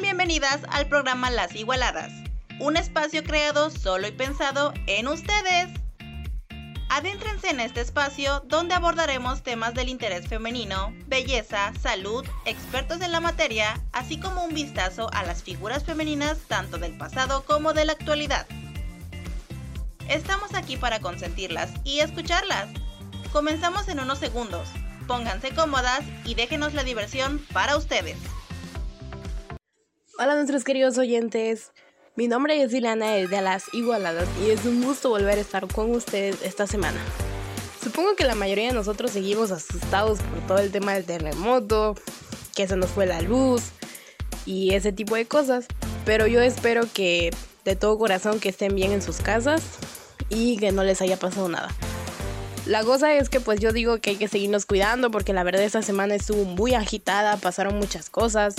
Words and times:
Bienvenidas 0.00 0.60
al 0.70 0.88
programa 0.88 1.30
Las 1.30 1.54
Igualadas, 1.54 2.12
un 2.60 2.76
espacio 2.76 3.24
creado 3.24 3.70
solo 3.70 4.06
y 4.06 4.12
pensado 4.12 4.74
en 4.86 5.08
ustedes. 5.08 5.70
Adéntrense 6.90 7.48
en 7.48 7.60
este 7.60 7.80
espacio 7.80 8.40
donde 8.46 8.74
abordaremos 8.74 9.42
temas 9.42 9.72
del 9.74 9.88
interés 9.88 10.28
femenino, 10.28 10.92
belleza, 11.06 11.72
salud, 11.80 12.26
expertos 12.44 13.00
en 13.00 13.10
la 13.10 13.20
materia, 13.20 13.80
así 13.92 14.20
como 14.20 14.44
un 14.44 14.52
vistazo 14.54 15.10
a 15.12 15.24
las 15.24 15.42
figuras 15.42 15.84
femeninas 15.84 16.38
tanto 16.46 16.76
del 16.76 16.96
pasado 16.98 17.44
como 17.44 17.72
de 17.72 17.86
la 17.86 17.92
actualidad. 17.92 18.46
Estamos 20.08 20.54
aquí 20.54 20.76
para 20.76 21.00
consentirlas 21.00 21.70
y 21.84 22.00
escucharlas. 22.00 22.68
Comenzamos 23.32 23.88
en 23.88 24.00
unos 24.00 24.18
segundos. 24.18 24.68
Pónganse 25.08 25.54
cómodas 25.54 26.02
y 26.24 26.34
déjenos 26.34 26.74
la 26.74 26.84
diversión 26.84 27.44
para 27.52 27.76
ustedes. 27.78 28.18
Hola 30.18 30.34
nuestros 30.34 30.64
queridos 30.64 30.96
oyentes. 30.96 31.72
Mi 32.14 32.26
nombre 32.26 32.62
es 32.62 32.72
Ileana 32.72 33.10
de 33.10 33.42
Las 33.42 33.64
Igualadas 33.74 34.26
y 34.42 34.50
es 34.50 34.64
un 34.64 34.82
gusto 34.82 35.10
volver 35.10 35.36
a 35.36 35.42
estar 35.42 35.66
con 35.68 35.90
ustedes 35.90 36.40
esta 36.42 36.66
semana. 36.66 36.98
Supongo 37.84 38.16
que 38.16 38.24
la 38.24 38.34
mayoría 38.34 38.68
de 38.68 38.72
nosotros 38.72 39.10
seguimos 39.10 39.50
asustados 39.50 40.20
por 40.20 40.46
todo 40.46 40.58
el 40.58 40.72
tema 40.72 40.94
del 40.94 41.04
terremoto, 41.04 41.96
que 42.54 42.66
se 42.66 42.76
nos 42.76 42.88
fue 42.88 43.04
la 43.04 43.20
luz 43.20 43.60
y 44.46 44.72
ese 44.72 44.90
tipo 44.90 45.16
de 45.16 45.26
cosas, 45.26 45.66
pero 46.06 46.26
yo 46.26 46.40
espero 46.40 46.84
que 46.90 47.30
de 47.66 47.76
todo 47.76 47.98
corazón 47.98 48.40
que 48.40 48.48
estén 48.48 48.74
bien 48.74 48.92
en 48.92 49.02
sus 49.02 49.18
casas 49.18 49.62
y 50.30 50.56
que 50.56 50.72
no 50.72 50.82
les 50.82 51.02
haya 51.02 51.18
pasado 51.18 51.50
nada. 51.50 51.68
La 52.64 52.84
cosa 52.84 53.14
es 53.14 53.28
que 53.28 53.40
pues 53.40 53.60
yo 53.60 53.70
digo 53.70 53.98
que 53.98 54.10
hay 54.10 54.16
que 54.16 54.28
seguirnos 54.28 54.64
cuidando 54.64 55.10
porque 55.10 55.34
la 55.34 55.44
verdad 55.44 55.62
esta 55.62 55.82
semana 55.82 56.14
estuvo 56.14 56.44
muy 56.44 56.72
agitada, 56.72 57.36
pasaron 57.36 57.78
muchas 57.78 58.08
cosas 58.08 58.56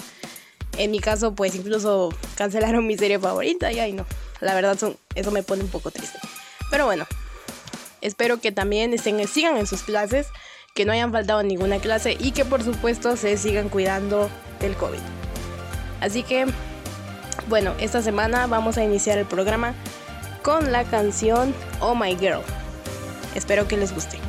en 0.77 0.91
mi 0.91 0.99
caso, 0.99 1.33
pues 1.33 1.55
incluso 1.55 2.13
cancelaron 2.35 2.85
mi 2.85 2.97
serie 2.97 3.19
favorita 3.19 3.71
y 3.71 3.79
ay 3.79 3.93
no, 3.93 4.05
la 4.39 4.53
verdad 4.55 4.77
eso 5.15 5.31
me 5.31 5.43
pone 5.43 5.63
un 5.63 5.69
poco 5.69 5.91
triste. 5.91 6.19
Pero 6.69 6.85
bueno, 6.85 7.05
espero 8.01 8.39
que 8.39 8.51
también 8.51 8.93
estén, 8.93 9.25
sigan 9.27 9.57
en 9.57 9.67
sus 9.67 9.83
clases, 9.83 10.27
que 10.75 10.85
no 10.85 10.91
hayan 10.91 11.11
faltado 11.11 11.41
ninguna 11.43 11.79
clase 11.79 12.15
y 12.19 12.31
que 12.31 12.45
por 12.45 12.63
supuesto 12.63 13.17
se 13.17 13.37
sigan 13.37 13.69
cuidando 13.69 14.29
del 14.59 14.75
COVID. 14.75 14.99
Así 16.01 16.23
que, 16.23 16.45
bueno, 17.49 17.73
esta 17.79 18.01
semana 18.01 18.45
vamos 18.47 18.77
a 18.77 18.83
iniciar 18.83 19.17
el 19.17 19.25
programa 19.25 19.73
con 20.43 20.71
la 20.71 20.83
canción 20.83 21.53
Oh 21.79 21.95
My 21.95 22.15
Girl. 22.15 22.41
Espero 23.35 23.67
que 23.67 23.77
les 23.77 23.93
guste. 23.93 24.19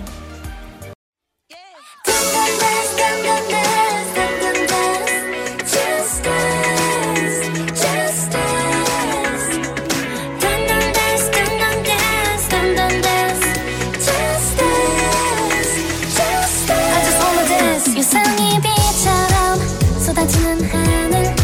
쏟아지는 20.18 20.64
하늘. 20.64 21.36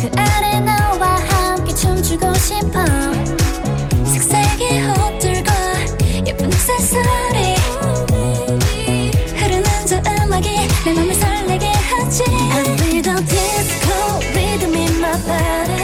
그 0.00 0.10
아래 0.16 0.58
너와 0.58 1.20
함께 1.20 1.72
춤추고 1.72 2.34
싶어. 2.34 2.84
색색의 4.04 4.88
옷들과 4.90 5.52
예쁜 6.26 6.46
액세서리. 6.46 7.54
흐르는 9.36 9.64
저 9.86 9.98
음악이 9.98 10.48
내 10.84 10.92
맘을 10.94 11.14
설레게 11.14 11.66
하지. 11.66 12.24
I 12.24 12.64
feel 12.74 13.02
the 13.02 13.24
disco 13.24 14.18
rhythm 14.34 14.74
in 14.74 14.98
my 14.98 15.16
body. 15.22 15.81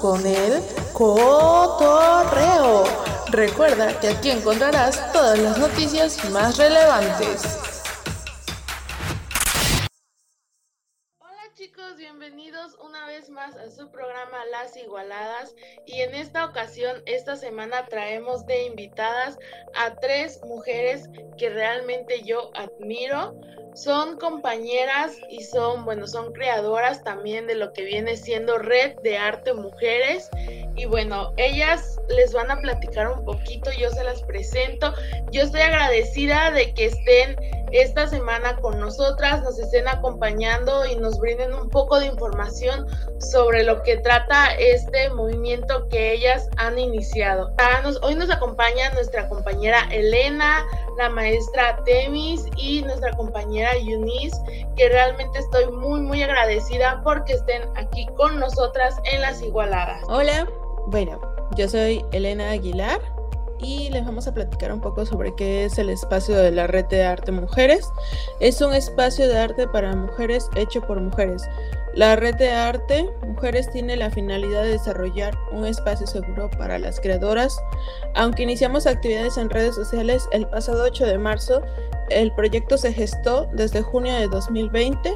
Con 0.00 0.26
el 0.26 0.60
cotorreo. 0.92 2.82
Recuerda 3.28 4.00
que 4.00 4.08
aquí 4.08 4.30
encontrarás 4.30 5.12
todas 5.12 5.38
las 5.38 5.56
noticias 5.56 6.18
más 6.32 6.56
relevantes. 6.56 7.67
Chicos, 11.58 11.96
bienvenidos 11.96 12.76
una 12.84 13.04
vez 13.08 13.30
más 13.30 13.56
a 13.56 13.68
su 13.68 13.90
programa 13.90 14.44
Las 14.52 14.76
Igualadas 14.76 15.56
y 15.86 16.02
en 16.02 16.14
esta 16.14 16.44
ocasión, 16.44 17.02
esta 17.04 17.34
semana 17.34 17.86
traemos 17.86 18.46
de 18.46 18.66
invitadas 18.66 19.36
a 19.74 19.96
tres 19.96 20.40
mujeres 20.46 21.10
que 21.36 21.50
realmente 21.50 22.22
yo 22.22 22.52
admiro 22.54 23.34
son 23.74 24.18
compañeras 24.18 25.16
y 25.30 25.42
son, 25.44 25.84
bueno, 25.84 26.06
son 26.06 26.32
creadoras 26.32 27.04
también 27.04 27.46
de 27.46 27.54
lo 27.54 27.72
que 27.72 27.82
viene 27.82 28.16
siendo 28.16 28.58
Red 28.58 28.96
de 29.02 29.18
Arte 29.18 29.52
Mujeres. 29.52 30.28
Y 30.74 30.86
bueno, 30.86 31.32
ellas 31.36 31.96
les 32.08 32.32
van 32.32 32.50
a 32.50 32.60
platicar 32.60 33.08
un 33.10 33.24
poquito, 33.24 33.70
yo 33.78 33.90
se 33.90 34.02
las 34.02 34.22
presento. 34.22 34.92
Yo 35.30 35.42
estoy 35.42 35.60
agradecida 35.60 36.50
de 36.50 36.74
que 36.74 36.86
estén 36.86 37.36
esta 37.72 38.06
semana 38.06 38.56
con 38.56 38.80
nosotras, 38.80 39.42
nos 39.42 39.58
estén 39.58 39.88
acompañando 39.88 40.86
y 40.86 40.96
nos 40.96 41.18
brinden 41.18 41.54
un 41.54 41.68
poco 41.68 41.98
de 42.00 42.06
información 42.06 42.86
sobre 43.18 43.62
lo 43.62 43.82
que 43.82 43.98
trata 43.98 44.54
este 44.54 45.10
movimiento 45.10 45.88
que 45.88 46.12
ellas 46.12 46.48
han 46.56 46.78
iniciado. 46.78 47.52
Hoy 48.02 48.14
nos 48.14 48.30
acompaña 48.30 48.90
nuestra 48.92 49.28
compañera 49.28 49.88
Elena, 49.90 50.64
la 50.96 51.08
maestra 51.10 51.82
Temis 51.84 52.44
y 52.56 52.82
nuestra 52.82 53.12
compañera 53.12 53.74
Eunice, 53.76 54.36
que 54.76 54.88
realmente 54.88 55.38
estoy 55.38 55.70
muy, 55.70 56.00
muy 56.00 56.22
agradecida 56.22 57.00
porque 57.04 57.34
estén 57.34 57.62
aquí 57.76 58.06
con 58.16 58.38
nosotras 58.38 58.96
en 59.04 59.20
las 59.20 59.42
igualadas. 59.42 60.02
Hola, 60.08 60.48
bueno, 60.86 61.20
yo 61.56 61.68
soy 61.68 62.04
Elena 62.12 62.50
Aguilar 62.50 63.17
y 63.60 63.90
les 63.90 64.04
vamos 64.04 64.26
a 64.26 64.34
platicar 64.34 64.72
un 64.72 64.80
poco 64.80 65.04
sobre 65.04 65.34
qué 65.34 65.64
es 65.64 65.78
el 65.78 65.90
espacio 65.90 66.36
de 66.36 66.50
la 66.50 66.66
Red 66.66 66.86
de 66.86 67.04
Arte 67.04 67.32
Mujeres. 67.32 67.90
Es 68.40 68.60
un 68.60 68.74
espacio 68.74 69.28
de 69.28 69.38
arte 69.38 69.66
para 69.68 69.94
mujeres 69.94 70.48
hecho 70.54 70.80
por 70.82 71.00
mujeres. 71.00 71.42
La 71.94 72.16
Red 72.16 72.36
de 72.36 72.50
Arte 72.50 73.10
Mujeres 73.26 73.70
tiene 73.70 73.96
la 73.96 74.10
finalidad 74.10 74.62
de 74.62 74.70
desarrollar 74.70 75.36
un 75.52 75.66
espacio 75.66 76.06
seguro 76.06 76.50
para 76.50 76.78
las 76.78 77.00
creadoras. 77.00 77.60
Aunque 78.14 78.44
iniciamos 78.44 78.86
actividades 78.86 79.36
en 79.36 79.50
redes 79.50 79.74
sociales 79.74 80.28
el 80.32 80.46
pasado 80.46 80.84
8 80.84 81.06
de 81.06 81.18
marzo, 81.18 81.62
el 82.10 82.32
proyecto 82.32 82.78
se 82.78 82.92
gestó 82.92 83.48
desde 83.52 83.82
junio 83.82 84.14
de 84.14 84.28
2020 84.28 85.14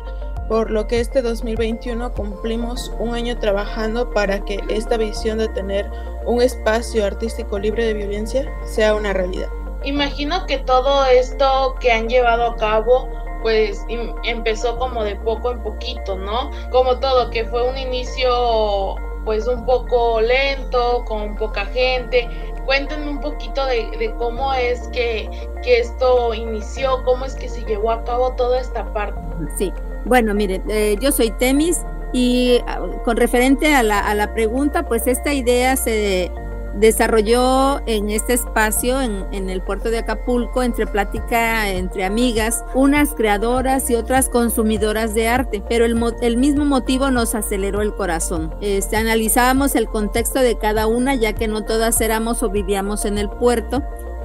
por 0.49 0.71
lo 0.71 0.87
que 0.87 1.01
este 1.01 1.23
2021 1.23 2.13
cumplimos 2.13 2.93
un 2.99 3.15
año 3.15 3.39
trabajando 3.39 4.11
para 4.11 4.45
que 4.45 4.61
esta 4.69 4.97
visión 4.97 5.39
de 5.39 5.49
tener 5.49 5.91
un 6.27 6.43
espacio 6.43 7.05
artístico 7.05 7.59
libre 7.59 7.85
de 7.85 7.95
violencia 7.95 8.53
sea 8.65 8.95
una 8.95 9.13
realidad. 9.13 9.49
Imagino 9.85 10.47
que 10.47 10.59
todo 10.59 11.05
esto 11.07 11.75
que 11.81 11.91
han 11.91 12.09
llevado 12.09 12.45
a 12.45 12.57
cabo 12.57 13.09
pues 13.43 13.85
empezó 14.23 14.79
como 14.79 15.03
de 15.03 15.17
poco 15.17 15.51
en 15.51 15.63
poquito, 15.63 16.17
¿no? 16.17 16.51
Como 16.71 17.01
todo, 17.01 17.29
que 17.31 17.45
fue 17.45 17.69
un 17.69 17.77
inicio 17.77 18.97
pues 19.25 19.47
un 19.47 19.65
poco 19.67 20.21
lento, 20.21 21.05
con 21.07 21.37
poca 21.37 21.67
gente. 21.67 22.29
Cuéntenme 22.65 23.11
un 23.11 23.21
poquito 23.21 23.65
de, 23.67 24.15
cómo 24.19 24.55
es 24.55 24.89
que, 24.89 25.29
que, 25.63 25.79
esto 25.79 26.33
inició, 26.35 27.03
cómo 27.05 27.25
es 27.25 27.35
que 27.35 27.49
se 27.49 27.65
llevó 27.65 27.91
a 27.91 28.05
cabo 28.05 28.33
toda 28.33 28.61
esta 28.61 28.93
parte. 28.93 29.21
Sí, 29.57 29.73
bueno, 30.05 30.35
miren, 30.35 30.63
eh, 30.69 30.97
yo 31.01 31.11
soy 31.11 31.31
Temis 31.33 31.85
y 32.13 32.61
ah, 32.67 32.81
con 33.05 33.17
referente 33.17 33.75
a 33.75 33.83
la, 33.83 34.01
a 34.01 34.15
la 34.15 34.35
pregunta, 34.35 34.87
pues 34.87 35.07
esta 35.07 35.33
idea 35.33 35.77
se 35.77 36.31
desarrolló 36.75 37.81
en 37.87 38.11
este 38.11 38.33
espacio, 38.33 39.01
en, 39.01 39.51
el 39.51 39.63
puerto 39.63 39.91
de 39.91 39.99
Acapulco, 39.99 40.63
entre 40.63 40.87
plática 40.87 41.69
entre 41.69 42.05
amigas, 42.05 42.65
unas 42.75 43.11
creadoras 43.15 43.91
y 43.91 43.95
otras 43.95 44.29
consumidoras 44.29 45.15
de 45.15 45.29
arte, 45.29 45.63
pero 45.69 45.85
el, 45.85 46.01
el 46.23 46.37
mismo 46.37 46.65
motivo 46.65 47.11
nos 47.11 47.35
aceleró 47.35 47.83
el 47.83 47.95
corazón. 47.95 48.55
Este, 48.61 48.97
analizábamos 48.97 49.75
el 49.75 49.87
contexto 49.87 50.41
de 50.41 50.57
cada 50.57 50.87
una, 50.87 51.15
ya 51.15 51.35
que 51.35 51.49
no 51.49 51.65
todas 51.65 52.01
éramos 52.01 52.43
o 52.43 52.51
vivíamos 52.51 53.05
en 53.05 53.19
el 53.19 53.29
puerto 53.29 53.83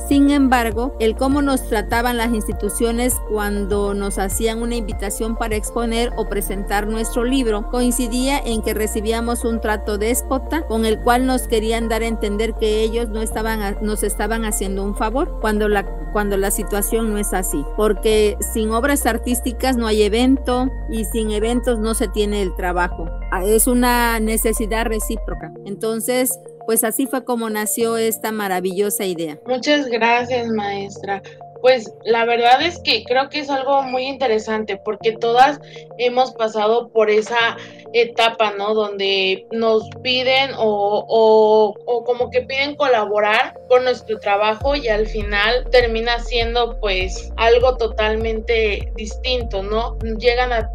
sin 0.07 0.31
embargo, 0.31 0.95
el 0.99 1.15
cómo 1.15 1.41
nos 1.41 1.67
trataban 1.67 2.17
las 2.17 2.33
instituciones 2.33 3.15
cuando 3.29 3.93
nos 3.93 4.17
hacían 4.17 4.61
una 4.61 4.75
invitación 4.75 5.35
para 5.35 5.55
exponer 5.55 6.11
o 6.17 6.29
presentar 6.29 6.87
nuestro 6.87 7.23
libro 7.23 7.69
coincidía 7.69 8.39
en 8.39 8.61
que 8.61 8.73
recibíamos 8.73 9.43
un 9.43 9.61
trato 9.61 9.97
déspota 9.97 10.65
con 10.67 10.85
el 10.85 10.99
cual 10.99 11.25
nos 11.25 11.47
querían 11.47 11.89
dar 11.89 12.03
a 12.03 12.07
entender 12.07 12.53
que 12.55 12.81
ellos 12.81 13.09
no 13.09 13.21
estaban, 13.21 13.77
nos 13.81 14.03
estaban 14.03 14.45
haciendo 14.45 14.83
un 14.83 14.95
favor, 14.95 15.39
cuando 15.41 15.67
la 15.67 15.85
cuando 16.13 16.37
la 16.37 16.49
situación 16.49 17.11
no 17.11 17.19
es 17.19 17.33
así, 17.33 17.63
porque 17.75 18.37
sin 18.39 18.71
obras 18.71 19.05
artísticas 19.05 19.77
no 19.77 19.85
hay 19.85 20.01
evento 20.03 20.67
y 20.89 21.05
sin 21.05 21.29
eventos 21.31 21.79
no 21.79 21.93
se 21.93 22.07
tiene 22.07 22.41
el 22.41 22.55
trabajo. 22.55 23.05
Ah, 23.31 23.43
es 23.45 23.67
una 23.67 24.19
necesidad 24.19 24.85
recíproca. 24.85 25.53
Entonces, 25.65 26.39
pues 26.67 26.83
así 26.83 27.07
fue 27.07 27.23
como 27.23 27.49
nació 27.49 27.95
esta 27.95 28.33
maravillosa 28.33 29.05
idea. 29.05 29.39
Muchas 29.47 29.87
gracias, 29.87 30.47
maestra. 30.49 31.23
Pues 31.61 31.91
la 32.03 32.25
verdad 32.25 32.61
es 32.61 32.79
que 32.79 33.03
creo 33.03 33.29
que 33.29 33.39
es 33.39 33.49
algo 33.49 33.81
muy 33.83 34.03
interesante 34.03 34.77
porque 34.77 35.13
todas 35.13 35.59
hemos 35.97 36.31
pasado 36.33 36.89
por 36.89 37.09
esa 37.09 37.57
etapa, 37.93 38.51
¿no? 38.57 38.73
Donde 38.73 39.47
nos 39.51 39.89
piden 40.01 40.51
o, 40.57 41.73
como 42.05 42.29
que 42.29 42.41
piden 42.41 42.75
colaborar 42.75 43.57
con 43.69 43.83
nuestro 43.83 44.19
trabajo 44.19 44.75
y 44.75 44.87
al 44.87 45.07
final 45.07 45.67
termina 45.71 46.19
siendo 46.19 46.79
pues 46.79 47.31
algo 47.37 47.75
totalmente 47.77 48.91
distinto, 48.95 49.63
¿no? 49.63 49.97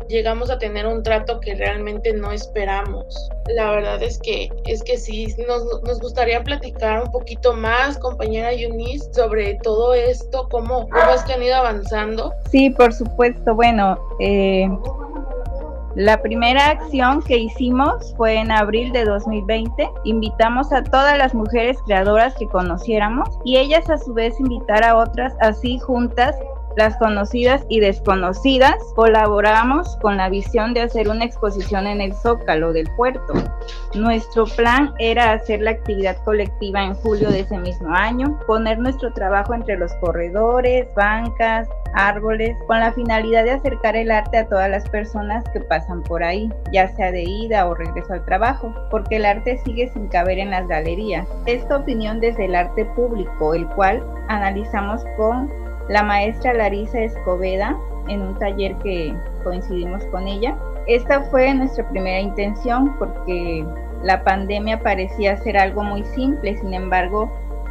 Llegamos 0.09 0.51
a 0.51 0.59
tener 0.59 0.87
un 0.87 1.03
trato 1.03 1.41
que 1.41 1.55
realmente 1.55 2.13
no 2.13 2.33
esperamos. 2.33 3.31
La 3.55 3.71
verdad 3.73 4.03
es 4.03 4.19
que, 4.19 4.51
es 4.67 4.83
que 4.83 4.97
sí, 4.97 5.35
nos, 5.47 5.65
nos 5.83 6.01
gustaría 6.01 6.43
platicar 6.43 7.03
un 7.03 7.11
poquito 7.11 7.53
más, 7.55 7.99
compañera 7.99 8.53
Eunice, 8.53 9.13
sobre 9.13 9.59
todo 9.63 9.95
esto, 9.95 10.49
cómo, 10.51 10.72
cómo 10.81 11.11
es 11.15 11.23
que 11.23 11.35
han 11.35 11.43
ido 11.43 11.57
avanzando. 11.57 12.33
Sí, 12.51 12.71
por 12.71 12.93
supuesto. 12.93 13.55
Bueno, 13.55 13.99
eh, 14.21 14.69
la 15.95 16.23
primera 16.23 16.71
acción 16.71 17.23
que 17.23 17.37
hicimos 17.37 18.15
fue 18.17 18.37
en 18.37 18.51
abril 18.51 18.93
de 18.93 19.05
2020. 19.05 19.91
Invitamos 20.05 20.73
a 20.73 20.83
todas 20.83 21.19
las 21.19 21.35
mujeres 21.35 21.77
creadoras 21.85 22.35
que 22.35 22.47
conociéramos 22.47 23.29
y 23.45 23.59
ellas 23.59 23.91
a 23.91 23.99
su 23.99 24.15
vez 24.15 24.39
invitar 24.41 24.85
a 24.85 24.97
otras 24.97 25.35
así 25.41 25.79
juntas 25.79 26.35
las 26.77 26.97
conocidas 26.97 27.65
y 27.69 27.81
desconocidas, 27.81 28.77
colaboramos 28.95 29.97
con 29.99 30.17
la 30.17 30.29
visión 30.29 30.75
de 30.75 30.83
hacer 30.83 31.09
una 31.09 31.25
exposición 31.25 31.87
en 31.87 32.01
el 32.01 32.15
Zócalo 32.15 32.73
del 32.73 32.89
puerto. 32.97 33.35
Nuestro 33.95 34.47
plan 34.47 34.95
era 34.99 35.33
hacer 35.33 35.61
la 35.61 35.73
actividad 35.73 36.17
colectiva 36.25 36.83
en 36.83 36.95
julio 36.95 37.31
de 37.31 37.41
ese 37.41 37.59
mismo 37.59 37.95
año, 37.95 38.39
poner 38.47 38.79
nuestro 38.79 39.13
trabajo 39.13 39.55
entre 39.55 39.77
los 39.77 39.93
corredores, 39.95 40.87
bancas, 40.95 41.69
árboles, 41.95 42.57
con 42.67 42.81
la 42.81 42.93
finalidad 42.93 43.45
de 43.45 43.53
acercar 43.53 43.97
el 43.97 44.11
arte 44.11 44.39
a 44.39 44.49
todas 44.49 44.71
las 44.71 44.89
personas 44.89 45.45
que 45.53 45.61
pasan 45.61 46.03
por 46.03 46.23
ahí, 46.23 46.51
ya 46.73 46.89
sea 46.97 47.13
de 47.13 47.23
ida 47.23 47.67
o 47.67 47.75
regreso 47.75 48.15
al 48.15 48.25
trabajo, 48.25 48.75
porque 48.91 49.17
el 49.17 49.27
arte 49.27 49.59
sigue 49.65 49.91
sin 49.93 50.09
caber 50.09 50.39
en 50.39 50.51
las 50.51 50.67
galerías. 50.69 51.29
Esta 51.47 51.77
opinión 51.77 52.21
desde 52.21 52.47
el 52.47 52.55
arte 52.55 52.85
público, 52.97 53.55
el 53.55 53.67
cual 53.69 54.03
analizamos 54.29 55.05
con 55.17 55.62
la 55.89 56.03
maestra 56.03 56.55
Larisa 56.55 57.01
Escobeda 57.01 57.77
en 58.09 58.23
un 58.23 58.39
taller 58.39 58.77
que 58.79 59.15
coincidimos 59.45 60.05
con 60.07 60.27
ella. 60.27 60.57
Esta 60.87 61.23
fue 61.23 61.55
nuestra 61.55 61.89
primera 61.89 62.21
intención 62.21 62.97
porque 62.99 63.65
la 64.03 64.25
pandemia 64.25 64.83
parecía 64.83 65.37
ser 65.37 65.57
algo 65.57 65.85
muy 65.85 66.05
simple, 66.05 66.57
sin 66.57 66.75
embargo, 66.75 67.31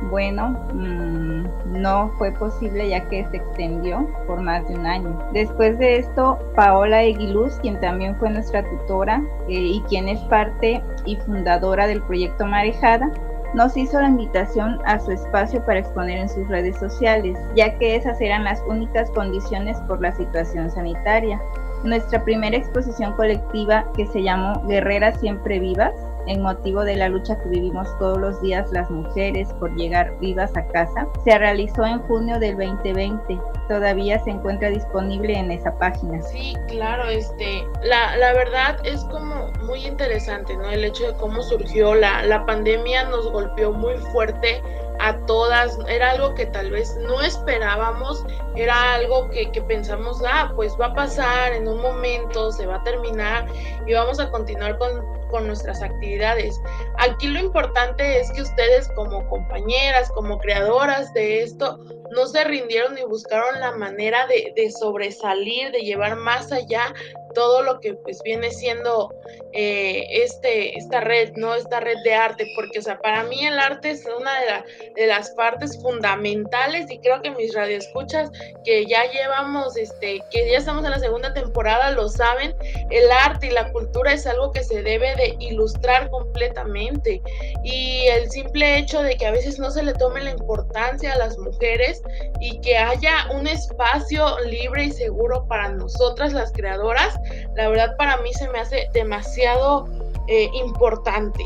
bueno, 0.10 0.58
mmm, 0.74 1.44
no 1.66 2.12
fue 2.18 2.32
posible 2.32 2.90
ya 2.90 3.08
que 3.08 3.26
se 3.30 3.38
extendió 3.38 4.08
por 4.26 4.42
más 4.42 4.68
de 4.68 4.76
un 4.76 4.86
año. 4.86 5.20
Después 5.34 5.78
de 5.78 5.98
esto, 5.98 6.40
Paola 6.56 7.04
Eguiluz, 7.04 7.60
quien 7.62 7.80
también 7.80 8.16
fue 8.16 8.30
nuestra 8.30 8.64
tutora 8.64 9.22
eh, 9.48 9.54
y 9.54 9.82
quien 9.90 10.08
es 10.08 10.20
parte 10.22 10.82
y 11.06 11.18
fundadora 11.18 11.86
del 11.86 12.02
proyecto 12.04 12.46
Marejada, 12.46 13.12
nos 13.54 13.76
hizo 13.76 14.00
la 14.00 14.08
invitación 14.08 14.80
a 14.86 15.00
su 15.00 15.12
espacio 15.12 15.64
para 15.66 15.80
exponer 15.80 16.20
en 16.20 16.30
sus 16.30 16.48
redes 16.48 16.78
sociales, 16.78 17.38
ya 17.56 17.78
que 17.78 17.96
esas 17.96 18.20
eran 18.22 18.44
las 18.44 18.62
únicas 18.68 19.10
condiciones 19.12 19.78
por 19.88 20.02
la 20.02 20.12
situación 20.16 20.72
sanitaria. 20.72 21.42
Nuestra 21.84 22.24
primera 22.24 22.56
exposición 22.56 23.14
colectiva, 23.14 23.86
que 23.96 24.06
se 24.08 24.24
llamó 24.24 24.62
Guerreras 24.68 25.20
Siempre 25.20 25.60
Vivas, 25.60 25.94
en 26.28 26.42
motivo 26.42 26.84
de 26.84 26.96
la 26.96 27.10
lucha 27.10 27.38
que 27.42 27.50
vivimos 27.50 27.88
todos 28.00 28.18
los 28.18 28.42
días 28.42 28.72
las 28.72 28.90
mujeres 28.90 29.52
por 29.60 29.76
llegar 29.76 30.18
vivas 30.20 30.56
a 30.56 30.66
casa, 30.68 31.08
se 31.24 31.38
realizó 31.38 31.86
en 31.86 32.00
junio 32.04 32.40
del 32.40 32.58
2020. 32.58 33.40
Todavía 33.68 34.24
se 34.24 34.32
encuentra 34.32 34.70
disponible 34.70 35.38
en 35.38 35.52
esa 35.52 35.78
página. 35.78 36.22
Sí, 36.22 36.56
claro, 36.68 37.06
este, 37.06 37.64
la, 37.84 38.18
la 38.18 38.34
verdad 38.34 38.78
es 38.84 39.04
como 39.06 39.52
muy 39.66 39.86
interesante, 39.86 40.56
¿no? 40.56 40.70
El 40.70 40.84
hecho 40.84 41.08
de 41.08 41.14
cómo 41.18 41.42
surgió 41.42 41.96
la, 41.96 42.24
la 42.24 42.46
pandemia 42.46 43.06
nos 43.06 43.32
golpeó 43.32 43.72
muy 43.72 43.96
fuerte 44.12 44.62
a 45.00 45.18
todas, 45.26 45.80
era 45.88 46.12
algo 46.12 46.36
que 46.36 46.46
tal 46.46 46.70
vez 46.70 46.96
no 46.98 47.22
esperábamos, 47.22 48.24
era 48.56 48.94
algo 48.94 49.30
que, 49.30 49.52
que, 49.52 49.62
pensamos, 49.62 50.22
ah, 50.28 50.52
pues 50.56 50.76
va 50.80 50.88
a 50.88 50.94
pasar 50.94 51.54
en 51.54 51.68
un 51.68 51.82
momento, 51.82 52.52
se 52.52 52.68
va 52.68 52.76
a 52.76 52.84
terminar 52.84 53.48
y 53.88 53.94
vamos 53.94 54.20
a 54.20 54.30
continuar 54.30 54.78
con, 54.78 55.04
con 55.32 55.48
nuestras 55.48 55.82
actividades. 55.82 56.60
Aquí 57.00 57.28
lo 57.28 57.40
importante 57.40 58.20
es 58.20 58.32
que 58.32 58.42
ustedes 58.42 58.90
como 58.90 59.28
compañeras, 59.30 60.12
como 60.12 60.38
creadoras 60.38 61.14
de 61.14 61.42
esto, 61.42 61.80
no 62.12 62.28
se 62.28 62.44
rindieron 62.44 62.98
y 62.98 63.04
buscaron 63.04 63.60
la 63.60 63.72
manera 63.72 64.28
de, 64.28 64.54
de 64.56 64.70
sobresalir, 64.72 65.72
de 65.72 65.80
llevar 65.80 66.18
más 66.18 66.52
allá 66.52 66.94
todo 67.34 67.62
lo 67.62 67.80
que 67.80 67.94
pues 67.94 68.22
viene 68.24 68.52
siendo 68.52 69.14
eh, 69.54 70.06
este, 70.24 70.78
esta 70.78 71.02
red, 71.02 71.34
¿no? 71.36 71.56
Esta 71.56 71.80
red 71.80 71.98
de 72.04 72.14
arte, 72.14 72.52
porque, 72.56 72.80
o 72.80 72.82
sea, 72.82 73.00
para 73.00 73.24
mí 73.24 73.46
el 73.46 73.60
arte 73.60 73.92
es 73.92 74.06
una 74.06 74.40
de, 74.40 74.46
la, 74.46 74.66
de 74.96 75.08
las 75.08 75.32
partes 75.32 75.80
fundamentales 75.82 76.90
y 76.90 77.00
creo 77.00 77.22
que 77.22 77.32
mis 77.32 77.54
radioescuchas 77.54 78.32
que 78.64 78.86
ya 78.86 79.04
llevamos, 79.12 79.78
este, 79.78 80.22
que 80.32 80.52
ya 80.52 80.58
estamos 80.58 80.86
en 80.86 80.92
la 80.92 81.00
segunda 81.00 81.34
temporada, 81.34 81.92
lo 81.92 82.10
saben, 82.10 82.56
el 82.90 83.12
arte 83.12 83.48
y 83.48 83.52
la 83.52 83.72
cultura 83.72 84.14
es 84.14 84.26
algo 84.26 84.52
que 84.52 84.64
se 84.64 84.82
debe 84.82 85.16
de 85.16 85.36
ilustrar 85.40 86.10
completamente 86.10 87.22
y 87.64 88.08
el 88.08 88.30
simple 88.30 88.78
hecho 88.78 89.02
de 89.04 89.18
que 89.18 89.26
a 89.26 89.32
veces 89.32 89.60
no 89.60 89.72
se 89.72 89.84
le 89.84 89.94
tome 89.94 90.22
la 90.22 90.32
importancia 90.32 91.14
a 91.14 91.18
las 91.18 91.38
mujeres 91.38 92.02
y 92.40 92.60
que 92.62 92.78
haya 92.78 93.28
un 93.32 93.48
espacio 93.48 94.40
libre 94.46 94.86
y 94.86 94.92
seguro 94.92 95.46
para 95.48 95.70
nosotras 95.70 96.34
las 96.34 96.52
creadoras, 96.52 97.20
la 97.56 97.70
verdad 97.70 97.96
para 97.98 98.18
mí 98.18 98.34
se 98.34 98.48
me 98.50 98.60
hace 98.60 98.88
demasiado 98.94 99.88
eh, 100.28 100.50
importante. 100.54 101.44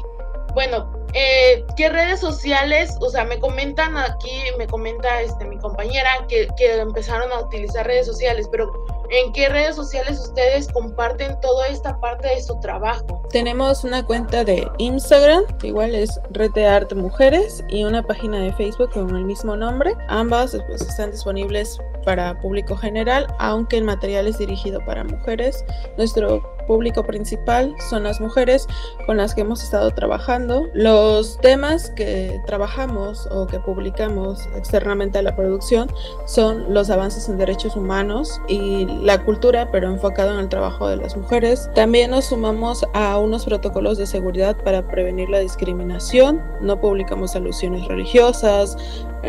Bueno, 0.54 0.92
eh, 1.13 1.63
¿qué 1.75 1.89
redes 1.89 2.19
sociales? 2.19 2.95
O 3.01 3.10
sea, 3.10 3.25
me 3.25 3.39
comentan 3.39 3.98
aquí, 3.98 4.42
me 4.57 4.68
comenta 4.68 5.22
este, 5.22 5.46
mi 5.46 5.58
compañera 5.58 6.10
que, 6.27 6.48
que 6.58 6.77
empezaron 6.77 7.32
a 7.32 7.41
utilizar 7.41 7.86
redes 7.86 8.05
sociales, 8.05 8.48
pero 8.51 8.72
¿En 9.10 9.32
qué 9.34 9.50
redes 9.50 9.75
sociales 9.75 10.20
ustedes 10.20 10.67
comparten 10.72 11.39
toda 11.39 11.67
esta 11.67 12.00
parte 12.00 12.27
de 12.27 12.41
su 12.41 12.60
trabajo? 12.60 13.22
Tenemos 13.29 13.84
una 13.84 14.03
cuenta 14.03 14.44
de 14.44 14.67
Instagram, 14.79 15.44
igual 15.62 15.94
es 15.94 16.20
Red 16.32 16.51
de 16.53 16.65
Arte 16.65 16.96
Mujeres, 16.96 17.63
y 17.70 17.84
una 17.84 18.01
página 18.01 18.39
de 18.39 18.51
Facebook 18.53 18.91
con 18.91 19.15
el 19.15 19.25
mismo 19.25 19.55
nombre. 19.55 19.94
Ambas 20.08 20.58
pues, 20.67 20.82
están 20.82 21.12
disponibles 21.12 21.79
para 22.05 22.39
público 22.39 22.77
general, 22.77 23.27
aunque 23.39 23.77
el 23.77 23.83
material 23.83 24.27
es 24.27 24.38
dirigido 24.38 24.79
para 24.85 25.03
mujeres. 25.03 25.65
Nuestro 25.97 26.55
público 26.65 27.03
principal 27.03 27.75
son 27.89 28.03
las 28.03 28.19
mujeres 28.19 28.67
con 29.05 29.17
las 29.17 29.35
que 29.35 29.41
hemos 29.41 29.63
estado 29.63 29.91
trabajando. 29.91 30.67
Los 30.74 31.38
temas 31.39 31.89
que 31.91 32.39
trabajamos 32.45 33.27
o 33.31 33.47
que 33.47 33.59
publicamos 33.59 34.47
externamente 34.55 35.19
a 35.19 35.21
la 35.21 35.35
producción 35.35 35.91
son 36.25 36.74
los 36.74 36.89
avances 36.89 37.29
en 37.29 37.38
derechos 37.38 37.75
humanos 37.75 38.41
y 38.47 38.85
la 38.85 39.24
cultura, 39.24 39.69
pero 39.71 39.89
enfocado 39.89 40.33
en 40.33 40.39
el 40.39 40.50
trabajo 40.50 40.88
de 40.88 40.97
las 40.97 41.15
mujeres. 41.15 41.69
También 41.75 42.12
nos 42.12 42.25
sumamos 42.25 42.85
a 42.93 43.17
unos 43.17 43.45
protocolos 43.45 43.97
de 43.97 44.05
seguridad 44.05 44.55
para 44.63 44.88
prevenir 44.88 45.29
la 45.29 45.39
discriminación. 45.39 46.41
No 46.62 46.79
publicamos 46.79 47.35
alusiones 47.35 47.88
religiosas, 47.88 48.77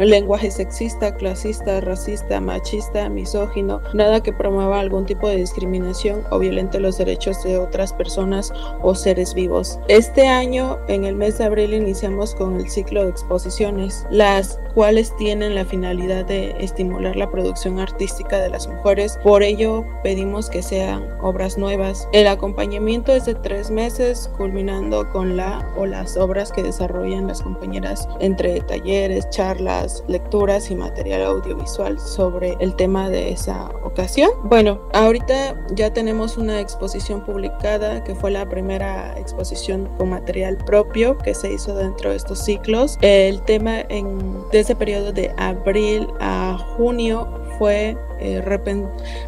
lenguaje 0.05 0.51
sexista, 0.51 1.15
clasista, 1.15 1.81
racista, 1.81 2.41
machista, 2.41 3.09
misógino, 3.09 3.81
nada 3.95 4.23
que 4.23 4.33
promueva 4.33 4.81
algún 4.81 5.07
tipo 5.07 5.29
de 5.29 5.37
discriminación 5.37 6.23
o 6.31 6.39
violente 6.39 6.81
los 6.81 6.99
derechos 6.99 7.43
de 7.43 7.59
otras 7.59 7.93
personas 7.93 8.53
o 8.83 8.95
seres 8.95 9.35
vivos. 9.35 9.79
Este 9.89 10.27
año, 10.27 10.79
en 10.89 11.05
el 11.05 11.17
mes 11.17 11.39
de 11.39 11.45
abril, 11.45 11.75
iniciamos 11.75 12.35
con 12.35 12.57
el 12.57 12.69
ciclo 12.69 13.05
de 13.05 13.11
exposiciones, 13.11 14.07
las 14.11 14.61
cuales 14.75 15.17
tienen 15.17 15.55
la 15.55 15.65
finalidad 15.65 16.27
de 16.27 16.55
estimular 16.61 17.17
la 17.17 17.31
producción 17.31 17.79
artística 17.81 18.39
de 18.39 18.51
las 18.51 18.69
mujeres. 18.69 19.19
Por 19.23 19.43
ello, 19.43 19.85
pedimos 20.03 20.51
que 20.51 20.63
sean 20.63 21.09
obras 21.23 21.57
nuevas. 21.57 22.09
El 22.13 22.27
acompañamiento 22.27 23.13
es 23.13 23.25
de 23.25 23.35
tres 23.35 23.71
meses, 23.71 24.31
culminando 24.37 25.09
con 25.11 25.37
la 25.37 25.67
o 25.77 25.87
las 25.87 26.17
obras 26.17 26.53
que 26.53 26.63
desarrollan 26.63 27.27
las 27.27 27.43
compañeras 27.43 28.09
entre 28.21 28.61
talleres, 28.61 29.29
charlas, 29.31 29.86
lecturas 30.09 30.71
y 30.71 30.75
material 30.75 31.23
audiovisual 31.23 31.99
sobre 31.99 32.57
el 32.61 32.75
tema 32.77 33.09
de 33.11 33.31
esa 33.31 33.71
ocasión. 33.85 34.31
Bueno, 34.45 34.81
ahorita 34.93 35.67
ya 35.73 35.93
tenemos 35.93 36.37
una 36.37 36.61
exposición 36.61 37.25
publicada 37.25 38.05
que 38.05 38.15
fue 38.15 38.31
la 38.31 38.49
primera 38.49 39.19
exposición 39.19 39.89
con 39.99 40.11
material 40.11 40.57
propio 40.59 41.17
que 41.19 41.35
se 41.35 41.53
hizo 41.53 41.75
dentro 41.75 42.11
de 42.11 42.17
estos 42.17 42.39
ciclos. 42.41 42.99
El 43.01 43.43
tema 43.43 43.81
en, 43.89 44.49
de 44.51 44.61
ese 44.61 44.75
periodo 44.77 45.13
de 45.13 45.33
abril 45.37 46.09
a 46.21 46.59
junio 46.77 47.29
fue 47.59 47.97
eh, 48.21 48.41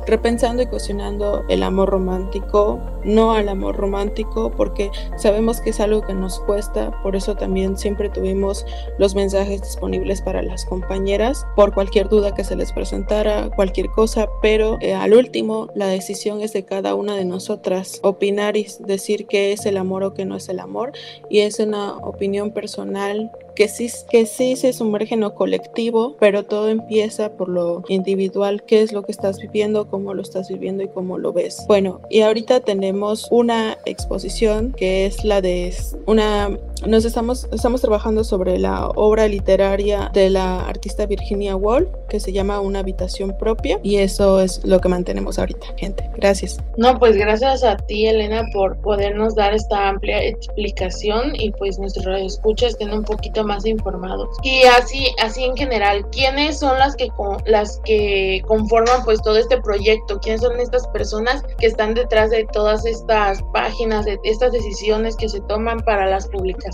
repensando 0.06 0.62
y 0.62 0.66
cuestionando 0.66 1.44
el 1.48 1.62
amor 1.62 1.90
romántico, 1.90 2.80
no 3.04 3.32
al 3.32 3.48
amor 3.48 3.76
romántico, 3.76 4.50
porque 4.50 4.90
sabemos 5.16 5.60
que 5.60 5.70
es 5.70 5.80
algo 5.80 6.02
que 6.02 6.14
nos 6.14 6.40
cuesta, 6.40 6.90
por 7.02 7.16
eso 7.16 7.36
también 7.36 7.76
siempre 7.76 8.08
tuvimos 8.08 8.66
los 8.98 9.14
mensajes 9.14 9.62
disponibles 9.62 10.22
para 10.22 10.42
las 10.42 10.64
compañeras, 10.64 11.46
por 11.56 11.72
cualquier 11.74 12.08
duda 12.08 12.34
que 12.34 12.44
se 12.44 12.56
les 12.56 12.72
presentara, 12.72 13.50
cualquier 13.54 13.88
cosa, 13.88 14.28
pero 14.42 14.78
eh, 14.80 14.94
al 14.94 15.14
último 15.14 15.68
la 15.74 15.88
decisión 15.88 16.40
es 16.40 16.52
de 16.52 16.64
cada 16.64 16.94
una 16.94 17.16
de 17.16 17.24
nosotras, 17.24 18.00
opinar 18.02 18.56
y 18.56 18.66
decir 18.80 19.26
qué 19.26 19.52
es 19.52 19.66
el 19.66 19.76
amor 19.76 20.02
o 20.02 20.14
qué 20.14 20.24
no 20.24 20.36
es 20.36 20.48
el 20.48 20.60
amor, 20.60 20.92
y 21.28 21.40
es 21.40 21.58
una 21.60 21.96
opinión 21.98 22.52
personal 22.52 23.30
que 23.58 23.66
sí, 23.66 23.90
que 24.08 24.24
sí 24.24 24.54
se 24.54 24.72
sumerge 24.72 25.14
en 25.14 25.20
lo 25.20 25.34
colectivo, 25.34 26.16
pero 26.20 26.44
todo 26.44 26.68
empieza 26.68 27.32
por 27.32 27.48
lo 27.48 27.82
individual, 27.88 28.62
es 28.82 28.92
lo 28.92 29.02
que 29.02 29.12
estás 29.12 29.38
viviendo, 29.38 29.88
cómo 29.88 30.14
lo 30.14 30.22
estás 30.22 30.48
viviendo 30.48 30.82
y 30.82 30.88
cómo 30.88 31.18
lo 31.18 31.32
ves. 31.32 31.64
Bueno, 31.66 32.00
y 32.10 32.22
ahorita 32.22 32.60
tenemos 32.60 33.28
una 33.30 33.78
exposición 33.84 34.72
que 34.72 35.06
es 35.06 35.24
la 35.24 35.40
de 35.40 35.74
una 36.06 36.58
nos 36.86 37.04
estamos, 37.04 37.48
estamos 37.52 37.80
trabajando 37.80 38.24
sobre 38.24 38.58
la 38.58 38.88
obra 38.88 39.28
literaria 39.28 40.10
de 40.12 40.30
la 40.30 40.66
artista 40.66 41.06
Virginia 41.06 41.56
Woolf 41.56 41.88
que 42.08 42.20
se 42.20 42.32
llama 42.32 42.60
Una 42.60 42.80
habitación 42.80 43.36
propia 43.38 43.80
y 43.82 43.96
eso 43.96 44.40
es 44.40 44.64
lo 44.64 44.80
que 44.80 44.88
mantenemos 44.88 45.38
ahorita, 45.38 45.66
gente. 45.76 46.08
Gracias. 46.16 46.58
No, 46.76 46.98
pues 46.98 47.16
gracias 47.16 47.64
a 47.64 47.76
ti, 47.76 48.06
Elena, 48.06 48.44
por 48.52 48.76
podernos 48.80 49.34
dar 49.34 49.54
esta 49.54 49.88
amplia 49.88 50.22
explicación 50.22 51.32
y 51.34 51.50
pues 51.52 51.78
nuestros 51.78 52.20
escuchas 52.20 52.70
estén 52.70 52.92
un 52.92 53.04
poquito 53.04 53.44
más 53.44 53.66
informados. 53.66 54.28
Y 54.42 54.62
así, 54.64 55.08
así 55.22 55.44
en 55.44 55.56
general, 55.56 56.06
¿quiénes 56.10 56.58
son 56.58 56.78
las 56.78 56.96
que 56.96 57.08
las 57.46 57.80
que 57.84 58.42
conforman 58.46 59.04
pues 59.04 59.20
todo 59.22 59.36
este 59.36 59.60
proyecto? 59.60 60.18
¿Quiénes 60.20 60.42
son 60.42 60.58
estas 60.60 60.86
personas 60.88 61.42
que 61.58 61.66
están 61.66 61.94
detrás 61.94 62.30
de 62.30 62.46
todas 62.52 62.86
estas 62.86 63.42
páginas, 63.52 64.04
de 64.04 64.18
estas 64.24 64.52
decisiones 64.52 65.16
que 65.16 65.28
se 65.28 65.40
toman 65.42 65.80
para 65.80 66.06
las 66.06 66.28
publicaciones? 66.28 66.67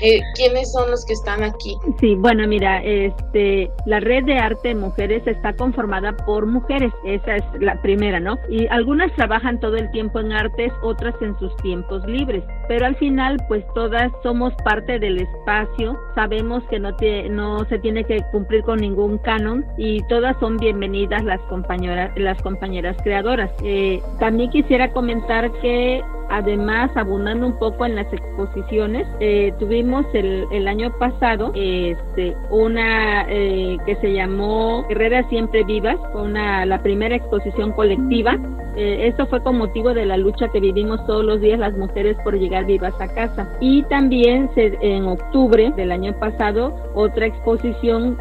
Eh, 0.00 0.20
¿Quiénes 0.34 0.72
son 0.72 0.90
los 0.90 1.04
que 1.04 1.12
están 1.12 1.42
aquí? 1.42 1.76
Sí, 2.00 2.14
bueno, 2.14 2.46
mira, 2.46 2.82
este, 2.82 3.70
la 3.86 4.00
red 4.00 4.24
de 4.24 4.38
arte 4.38 4.74
mujeres 4.74 5.22
está 5.26 5.52
conformada 5.54 6.16
por 6.16 6.46
mujeres, 6.46 6.92
esa 7.04 7.36
es 7.36 7.44
la 7.60 7.80
primera, 7.82 8.20
¿no? 8.20 8.38
Y 8.48 8.66
algunas 8.68 9.14
trabajan 9.16 9.60
todo 9.60 9.76
el 9.76 9.90
tiempo 9.90 10.20
en 10.20 10.32
artes, 10.32 10.72
otras 10.82 11.14
en 11.20 11.38
sus 11.38 11.54
tiempos 11.58 12.04
libres, 12.06 12.42
pero 12.68 12.86
al 12.86 12.96
final, 12.96 13.36
pues 13.48 13.64
todas 13.74 14.10
somos 14.22 14.52
parte 14.64 14.98
del 14.98 15.18
espacio, 15.18 15.98
sabemos 16.14 16.62
que 16.70 16.78
no, 16.78 16.96
no 17.30 17.64
se 17.66 17.78
tiene 17.78 18.04
que 18.04 18.22
cumplir 18.30 18.62
con 18.62 18.80
ningún 18.80 19.18
canon 19.18 19.64
y 19.76 20.02
todas 20.08 20.36
son 20.40 20.56
bienvenidas 20.56 21.24
las 21.24 21.40
compañeras, 21.42 22.12
las 22.16 22.40
compañeras 22.42 22.96
creadoras. 23.02 23.50
Eh, 23.62 24.00
también 24.18 24.50
quisiera 24.50 24.90
comentar 24.92 25.50
que 25.60 26.02
Además, 26.30 26.90
abundando 26.94 27.46
un 27.46 27.58
poco 27.58 27.86
en 27.86 27.94
las 27.96 28.12
exposiciones, 28.12 29.06
eh, 29.20 29.52
tuvimos 29.58 30.04
el, 30.12 30.46
el, 30.52 30.68
año 30.68 30.92
pasado 30.98 31.52
este, 31.54 32.36
una 32.50 33.26
eh, 33.28 33.78
que 33.86 33.96
se 33.96 34.12
llamó 34.12 34.86
Guerreras 34.88 35.26
Siempre 35.30 35.64
Vivas, 35.64 35.98
una, 36.14 36.66
la 36.66 36.82
primera 36.82 37.16
exposición 37.16 37.72
colectiva. 37.72 38.38
Eh, 38.76 39.08
esto 39.08 39.26
fue 39.26 39.42
con 39.42 39.56
motivo 39.56 39.94
de 39.94 40.04
la 40.04 40.18
lucha 40.18 40.48
que 40.48 40.60
vivimos 40.60 41.04
todos 41.06 41.24
los 41.24 41.40
días 41.40 41.58
las 41.58 41.76
mujeres 41.76 42.16
por 42.22 42.38
llegar 42.38 42.66
vivas 42.66 42.94
a 43.00 43.08
casa. 43.08 43.48
Y 43.60 43.82
también 43.84 44.50
se, 44.54 44.76
en 44.82 45.06
octubre 45.06 45.72
del 45.76 45.90
año 45.90 46.12
pasado, 46.18 46.74
otra 46.94 47.26
exposición 47.26 48.18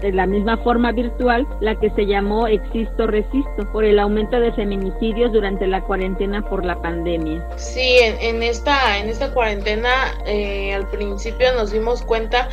de 0.00 0.12
la 0.12 0.26
misma 0.26 0.56
forma 0.58 0.92
virtual, 0.92 1.46
la 1.60 1.74
que 1.78 1.90
se 1.90 2.06
llamó 2.06 2.46
Existo 2.46 3.06
Resisto, 3.06 3.70
por 3.72 3.84
el 3.84 3.98
aumento 3.98 4.40
de 4.40 4.52
feminicidios 4.52 5.32
durante 5.32 5.66
la 5.66 5.82
cuarentena 5.82 6.42
por 6.42 6.64
la 6.64 6.80
pandemia. 6.80 7.46
Sí, 7.56 7.98
en, 8.02 8.42
esta, 8.42 8.98
en 8.98 9.08
esta 9.08 9.32
cuarentena 9.32 9.90
eh, 10.26 10.74
al 10.74 10.88
principio 10.88 11.52
nos 11.54 11.72
dimos 11.72 12.02
cuenta 12.02 12.48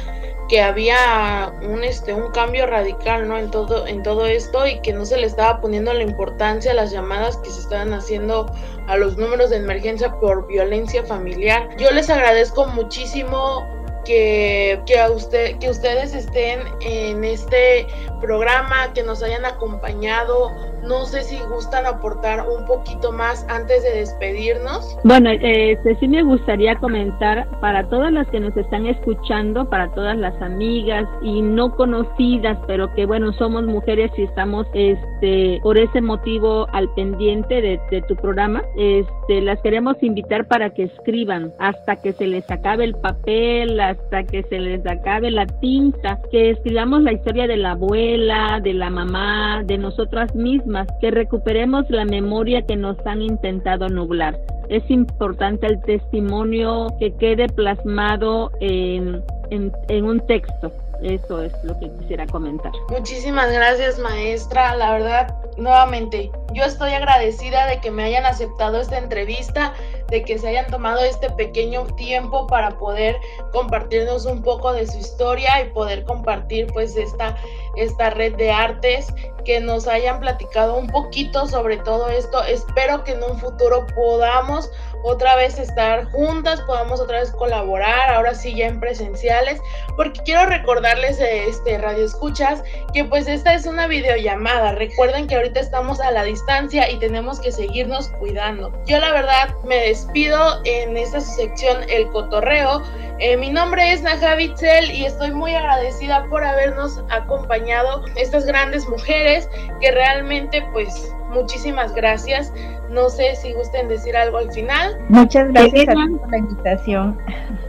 que 0.48 0.62
había 0.62 1.52
un 1.62 1.84
este 1.84 2.14
un 2.14 2.32
cambio 2.32 2.66
radical 2.66 3.28
no 3.28 3.38
en 3.38 3.52
todo 3.52 3.86
en 3.86 4.02
todo 4.02 4.26
esto 4.26 4.66
y 4.66 4.80
que 4.80 4.94
no 4.94 5.06
se 5.06 5.18
le 5.18 5.28
estaba 5.28 5.60
poniendo 5.60 5.94
la 5.94 6.04
importancia 6.04 6.72
a 6.72 6.74
las 6.74 6.92
llamadas 6.92 7.38
que 7.38 7.50
se 7.50 7.60
estaban 7.60 7.94
haciendo 7.94 8.50
a 8.88 8.96
los 8.98 9.18
números 9.18 9.50
de 9.50 9.58
emergencia 9.58 10.14
por 10.20 10.48
violencia 10.48 11.04
familiar 11.04 11.68
yo 11.78 11.92
les 11.92 12.10
agradezco 12.10 12.66
muchísimo 12.68 13.77
que, 14.08 14.82
que, 14.86 15.58
que 15.60 15.70
ustedes 15.70 16.16
estén 16.16 16.62
en 16.82 17.24
este 17.26 17.86
programa, 18.22 18.94
que 18.94 19.04
nos 19.04 19.22
hayan 19.22 19.46
acompañado. 19.46 20.50
No 20.84 21.06
sé 21.06 21.24
si 21.24 21.38
gustan 21.50 21.86
aportar 21.86 22.46
un 22.48 22.66
poquito 22.66 23.12
más 23.12 23.46
antes 23.50 23.84
de 23.84 24.00
despedirnos. 24.00 24.98
Bueno, 25.04 25.30
eh, 25.32 25.78
sí 26.00 26.08
me 26.08 26.24
gustaría 26.24 26.76
comentar 26.76 27.48
para 27.60 27.88
todas 27.90 28.12
las 28.12 28.28
que 28.28 28.40
nos 28.40 28.56
están 28.56 28.86
escuchando, 28.86 29.70
para 29.70 29.92
todas 29.94 30.18
las 30.18 30.40
amigas 30.42 31.08
y 31.22 31.42
no 31.42 31.76
conocidas, 31.76 32.58
pero 32.68 32.94
que 32.94 33.06
bueno, 33.06 33.34
somos 33.34 33.64
mujeres 33.64 34.12
y 34.18 34.24
estamos 34.24 34.68
este, 34.74 35.60
por 35.64 35.78
ese 35.78 36.02
motivo 36.02 36.68
al 36.74 36.90
pendiente 36.94 37.62
de, 37.62 37.80
de 37.92 38.02
tu 38.04 38.16
programa. 38.16 38.64
Este, 38.78 39.42
las 39.42 39.60
queremos 39.62 39.96
invitar 40.02 40.48
para 40.48 40.70
que 40.70 40.84
escriban 40.84 41.54
hasta 41.60 41.96
que 41.96 42.14
se 42.14 42.28
les 42.28 42.50
acabe 42.50 42.84
el 42.84 42.96
papel, 42.96 43.80
hasta 43.80 44.24
que 44.24 44.44
se 44.44 44.60
les 44.60 44.86
acabe 44.86 45.32
la 45.32 45.46
tinta, 45.46 46.20
que 46.32 46.52
escribamos 46.52 47.02
la 47.02 47.14
historia 47.14 47.48
de 47.48 47.58
la 47.58 47.72
abuela, 47.72 48.60
de 48.64 48.74
la 48.74 48.90
mamá, 48.90 49.64
de 49.66 49.78
nosotras 49.78 50.34
mismas, 50.36 50.67
que 51.00 51.12
recuperemos 51.12 51.90
la 51.90 52.06
memoria 52.06 52.62
que 52.62 52.76
nos 52.76 52.98
han 53.06 53.22
intentado 53.22 53.88
nublar. 53.90 54.38
Es 54.70 54.84
importante 54.90 55.68
el 55.68 55.82
testimonio 55.82 56.88
que 57.00 57.14
quede 57.16 57.48
plasmado 57.48 58.52
en, 58.60 59.24
en, 59.50 59.72
en 59.88 60.06
un 60.06 60.20
texto. 60.28 60.72
Eso 61.02 61.44
es 61.44 61.54
lo 61.64 61.80
que 61.80 61.92
quisiera 62.00 62.26
comentar. 62.26 62.72
Muchísimas 62.90 63.52
gracias, 63.52 64.00
maestra. 64.00 64.76
La 64.76 64.92
verdad, 64.92 65.36
nuevamente, 65.58 66.32
yo 66.54 66.64
estoy 66.64 66.92
agradecida 66.92 67.68
de 67.68 67.80
que 67.80 67.92
me 67.92 68.04
hayan 68.04 68.26
aceptado 68.26 68.82
esta 68.82 68.98
entrevista, 68.98 69.74
de 70.10 70.24
que 70.24 70.40
se 70.40 70.48
hayan 70.48 70.68
tomado 70.68 71.04
este 71.04 71.30
pequeño 71.32 71.86
tiempo 71.96 72.48
para 72.48 72.72
poder 72.80 73.16
compartirnos 73.52 74.26
un 74.26 74.42
poco 74.42 74.74
de 74.74 74.88
su 74.88 74.98
historia 74.98 75.62
y 75.62 75.70
poder 75.70 76.04
compartir 76.04 76.68
pues 76.74 76.98
esta, 76.98 77.38
esta 77.76 78.10
red 78.10 78.36
de 78.36 78.50
artes, 78.52 79.14
que 79.48 79.62
nos 79.62 79.88
hayan 79.88 80.20
platicado 80.20 80.76
un 80.76 80.88
poquito 80.88 81.48
sobre 81.48 81.78
todo 81.78 82.10
esto. 82.10 82.44
Espero 82.44 83.06
que 83.06 83.14
en 83.14 83.24
un 83.24 83.40
futuro 83.40 83.88
podamos 83.96 84.70
otra 85.04 85.38
vez 85.38 85.58
estar 85.58 86.04
juntas, 86.12 86.60
podamos 86.62 87.00
otra 87.00 87.22
vez 87.22 87.32
colaborar, 87.32 88.10
ahora 88.10 88.36
sí 88.36 88.54
ya 88.54 88.66
en 88.66 88.82
presenciales, 88.82 89.62
porque 89.96 90.20
quiero 90.26 90.48
recordarles, 90.48 91.18
este 91.22 91.78
radio 91.78 92.06
escuchas, 92.06 92.62
que 92.94 93.06
pues 93.06 93.28
esta 93.28 93.54
es 93.54 93.66
una 93.66 93.88
videollamada. 93.88 94.74
Recuerden 94.74 95.28
que 95.28 95.36
ahorita 95.38 95.62
estamos 95.62 96.02
a 96.02 96.12
la 96.12 96.24
distancia 96.24 96.90
y 96.92 97.00
tenemos 97.00 97.40
que 97.40 97.54
seguirnos 97.54 98.10
cuidando. 98.20 98.74
Yo 98.86 99.00
la 99.00 99.14
verdad 99.14 99.56
me 99.64 99.78
despido 99.78 100.60
en 100.66 100.98
esta 100.98 101.22
sección 101.22 101.90
El 101.90 102.10
Cotorreo. 102.10 102.84
Eh, 103.20 103.38
mi 103.38 103.50
nombre 103.50 103.94
es 103.94 104.02
Naja 104.02 104.36
Bitzel 104.36 104.92
y 104.92 105.06
estoy 105.06 105.32
muy 105.32 105.56
agradecida 105.56 106.26
por 106.30 106.44
habernos 106.44 107.02
acompañado 107.10 108.04
estas 108.16 108.46
grandes 108.46 108.88
mujeres 108.88 109.37
que 109.82 109.92
realmente 109.92 110.64
pues 110.74 111.14
muchísimas 111.30 111.94
gracias. 111.94 112.54
No 112.90 113.10
sé 113.10 113.36
si 113.36 113.52
gusten 113.54 113.90
decir 113.90 114.16
algo 114.16 114.38
al 114.38 114.52
final. 114.52 114.98
Muchas 115.10 115.50
gracias 115.50 115.86
por 115.86 116.32
la 116.32 116.38
invitación. 116.38 117.18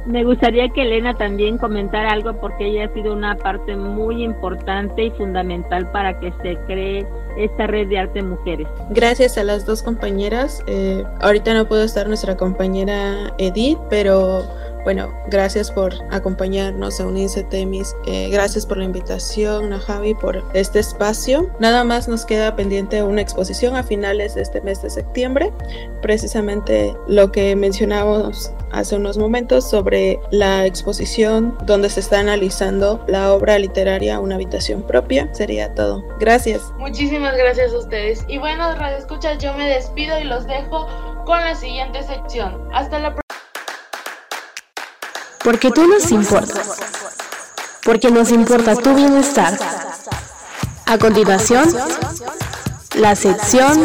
Me 0.07 0.23
gustaría 0.25 0.69
que 0.69 0.83
Elena 0.83 1.15
también 1.15 1.59
comentara 1.59 2.13
algo 2.13 2.35
porque 2.41 2.67
ella 2.67 2.85
ha 2.87 2.95
sido 2.95 3.13
una 3.13 3.37
parte 3.37 3.77
muy 3.77 4.23
importante 4.23 5.05
y 5.05 5.11
fundamental 5.11 5.91
para 5.91 6.19
que 6.21 6.33
se 6.43 6.57
cree 6.67 7.07
esta 7.37 7.67
red 7.67 7.89
de 7.89 7.99
arte 7.99 8.23
mujeres. 8.23 8.69
Gracias 8.91 9.37
a 9.39 9.45
las 9.45 9.67
dos 9.67 9.83
compañeras. 9.83 10.63
Eh, 10.67 11.05
ahorita 11.21 11.53
no 11.53 11.67
puedo 11.67 11.83
estar 11.83 12.07
nuestra 12.07 12.37
compañera 12.37 13.35
Edith, 13.39 13.79
pero 13.91 14.45
bueno, 14.89 15.13
gracias 15.27 15.71
por 15.71 15.93
acompañarnos 16.11 16.99
a 16.99 17.07
Unirse 17.07 17.45
Temis. 17.45 17.95
Eh, 18.07 18.31
gracias 18.31 18.65
por 18.65 18.79
la 18.79 18.85
invitación, 18.85 19.75
a 19.75 19.79
Javi, 19.79 20.15
por 20.15 20.43
este 20.55 20.79
espacio. 20.79 21.51
Nada 21.61 21.85
más 21.85 22.09
nos 22.09 22.25
queda 22.25 22.57
pendiente 22.57 23.03
una 23.03 23.21
exposición 23.21 23.77
a 23.77 23.83
finales 23.83 24.35
de 24.35 24.41
este 24.41 24.63
mes 24.63 24.81
de 24.81 24.89
septiembre. 24.89 25.53
Precisamente 26.01 26.97
lo 27.07 27.31
que 27.31 27.55
mencionamos 27.55 28.51
hace 28.73 28.97
unos 28.97 29.19
momentos 29.19 29.69
sobre 29.69 30.19
la 30.31 30.65
exposición 30.65 31.59
donde 31.67 31.91
se 31.91 32.01
está 32.01 32.21
analizando 32.21 33.05
la 33.09 33.35
obra 33.35 33.59
literaria 33.59 34.19
Una 34.21 34.37
habitación 34.37 34.81
propia. 34.85 35.29
Sería 35.35 35.75
todo. 35.75 36.03
Gracias. 36.19 36.63
Muchísimas 36.79 37.37
gracias 37.37 37.75
a 37.75 37.79
ustedes. 37.79 38.25
Y 38.27 38.39
bueno, 38.39 38.75
Radio 38.77 38.97
Escuchas, 38.97 39.37
yo 39.37 39.53
me 39.53 39.69
despido 39.69 40.19
y 40.19 40.25
los 40.25 40.47
dejo 40.47 40.87
con 41.27 41.43
la 41.43 41.55
siguiente 41.55 42.03
sección. 42.05 42.71
Hasta 42.73 42.99
la 42.99 43.09
próxima. 43.09 43.28
Porque 45.43 45.71
tú 45.71 45.87
nos 45.87 46.11
importas. 46.11 46.79
Porque 47.85 48.11
nos 48.11 48.31
importa 48.31 48.77
tu 48.77 48.95
bienestar. 48.95 49.59
A 50.87 50.99
continuación, 50.99 51.75
la 52.95 53.15
sección 53.15 53.79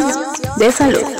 de 0.56 0.72
salud. 0.72 1.13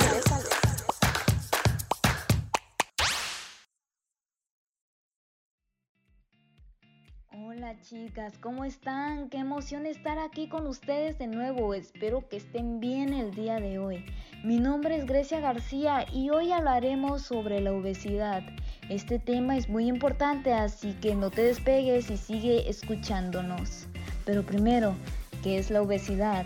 Chicas, 7.95 8.33
¿cómo 8.41 8.65
están? 8.65 9.29
Qué 9.29 9.37
emoción 9.37 9.85
estar 9.85 10.19
aquí 10.19 10.49
con 10.49 10.67
ustedes 10.67 11.17
de 11.17 11.27
nuevo. 11.27 11.73
Espero 11.73 12.27
que 12.27 12.35
estén 12.35 12.81
bien 12.81 13.13
el 13.13 13.33
día 13.33 13.61
de 13.61 13.79
hoy. 13.79 14.03
Mi 14.43 14.59
nombre 14.59 14.97
es 14.97 15.05
Grecia 15.05 15.39
García 15.39 16.05
y 16.11 16.29
hoy 16.29 16.51
hablaremos 16.51 17.21
sobre 17.21 17.61
la 17.61 17.71
obesidad. 17.71 18.43
Este 18.89 19.17
tema 19.17 19.55
es 19.55 19.69
muy 19.69 19.87
importante, 19.87 20.51
así 20.51 20.91
que 21.01 21.15
no 21.15 21.31
te 21.31 21.43
despegues 21.43 22.09
y 22.09 22.17
sigue 22.17 22.69
escuchándonos. 22.69 23.87
Pero 24.25 24.43
primero, 24.43 24.93
¿qué 25.41 25.57
es 25.57 25.71
la 25.71 25.81
obesidad? 25.81 26.45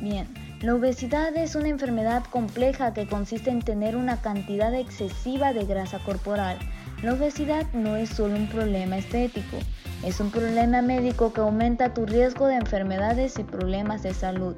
Bien, 0.00 0.26
la 0.62 0.74
obesidad 0.74 1.36
es 1.36 1.54
una 1.54 1.68
enfermedad 1.68 2.24
compleja 2.24 2.92
que 2.92 3.06
consiste 3.06 3.50
en 3.50 3.62
tener 3.62 3.94
una 3.94 4.20
cantidad 4.20 4.74
excesiva 4.74 5.52
de 5.52 5.64
grasa 5.64 6.00
corporal. 6.00 6.58
La 7.04 7.14
obesidad 7.14 7.72
no 7.72 7.94
es 7.94 8.08
solo 8.08 8.34
un 8.34 8.48
problema 8.48 8.98
estético, 8.98 9.58
es 10.04 10.20
un 10.20 10.30
problema 10.30 10.80
médico 10.80 11.32
que 11.32 11.40
aumenta 11.40 11.92
tu 11.92 12.06
riesgo 12.06 12.46
de 12.46 12.54
enfermedades 12.54 13.38
y 13.38 13.42
problemas 13.42 14.02
de 14.04 14.14
salud, 14.14 14.54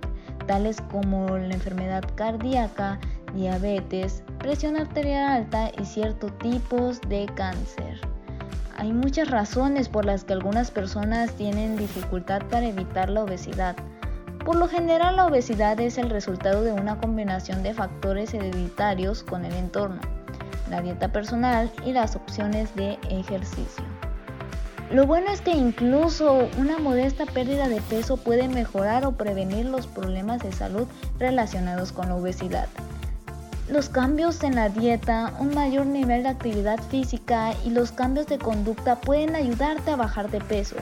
tales 0.47 0.80
como 0.92 1.38
la 1.38 1.54
enfermedad 1.54 2.04
cardíaca, 2.14 2.99
diabetes, 3.35 4.23
presión 4.38 4.76
arterial 4.76 5.30
alta 5.30 5.70
y 5.78 5.85
ciertos 5.87 6.37
tipos 6.38 7.00
de 7.09 7.26
cáncer. 7.35 8.00
Hay 8.76 8.92
muchas 8.92 9.30
razones 9.30 9.88
por 9.88 10.04
las 10.04 10.25
que 10.25 10.35
algunas 10.35 10.70
personas 10.70 11.32
tienen 11.32 11.76
dificultad 11.76 12.42
para 12.50 12.66
evitar 12.66 13.09
la 13.09 13.25
obesidad. 13.25 13.76
Por 14.44 14.56
lo 14.56 14.68
general 14.68 15.16
la 15.16 15.26
obesidad 15.26 15.80
es 15.80 15.97
el 15.99 16.11
resultado 16.11 16.62
de 16.62 16.73
una 16.73 16.99
combinación 16.99 17.62
de 17.62 17.75
factores 17.75 18.35
hereditarios 18.35 19.23
con 19.23 19.44
el 19.44 19.54
entorno, 19.54 20.00
la 20.70 20.80
dieta 20.82 21.09
personal 21.12 21.70
y 21.85 21.92
las 21.92 22.16
opciones 22.16 22.75
de 22.75 22.99
ejercicio. 23.11 23.85
Lo 24.90 25.06
bueno 25.06 25.30
es 25.30 25.40
que 25.40 25.52
incluso 25.52 26.49
una 26.59 26.80
modesta 26.80 27.25
pérdida 27.25 27.68
de 27.68 27.80
peso 27.80 28.16
puede 28.16 28.49
mejorar 28.49 29.06
o 29.06 29.12
prevenir 29.12 29.66
los 29.66 29.87
problemas 29.87 30.42
de 30.42 30.50
salud 30.50 30.88
relacionados 31.20 31.92
con 31.92 32.09
la 32.09 32.16
obesidad. 32.16 32.66
Los 33.68 33.88
cambios 33.88 34.42
en 34.42 34.56
la 34.56 34.68
dieta, 34.68 35.32
un 35.38 35.54
mayor 35.54 35.87
nivel 35.87 36.25
de 36.25 36.30
actividad 36.30 36.80
física 36.82 37.52
y 37.64 37.70
los 37.70 37.92
cambios 37.92 38.26
de 38.26 38.38
conducta 38.38 38.97
pueden 38.97 39.37
ayudarte 39.37 39.92
a 39.92 39.97
bajar 39.97 40.28
de 40.28 40.40
peso. 40.40 40.75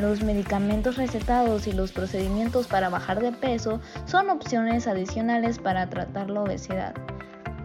Los 0.00 0.22
medicamentos 0.22 0.96
recetados 0.96 1.66
y 1.66 1.72
los 1.72 1.90
procedimientos 1.90 2.68
para 2.68 2.88
bajar 2.88 3.20
de 3.20 3.32
peso 3.32 3.80
son 4.04 4.30
opciones 4.30 4.86
adicionales 4.86 5.58
para 5.58 5.90
tratar 5.90 6.30
la 6.30 6.42
obesidad. 6.42 6.94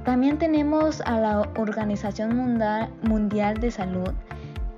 También 0.06 0.40
tenemos 0.40 1.02
a 1.02 1.20
la 1.20 1.42
Organización 1.56 2.36
Mundial 3.04 3.60
de 3.60 3.70
Salud 3.70 4.10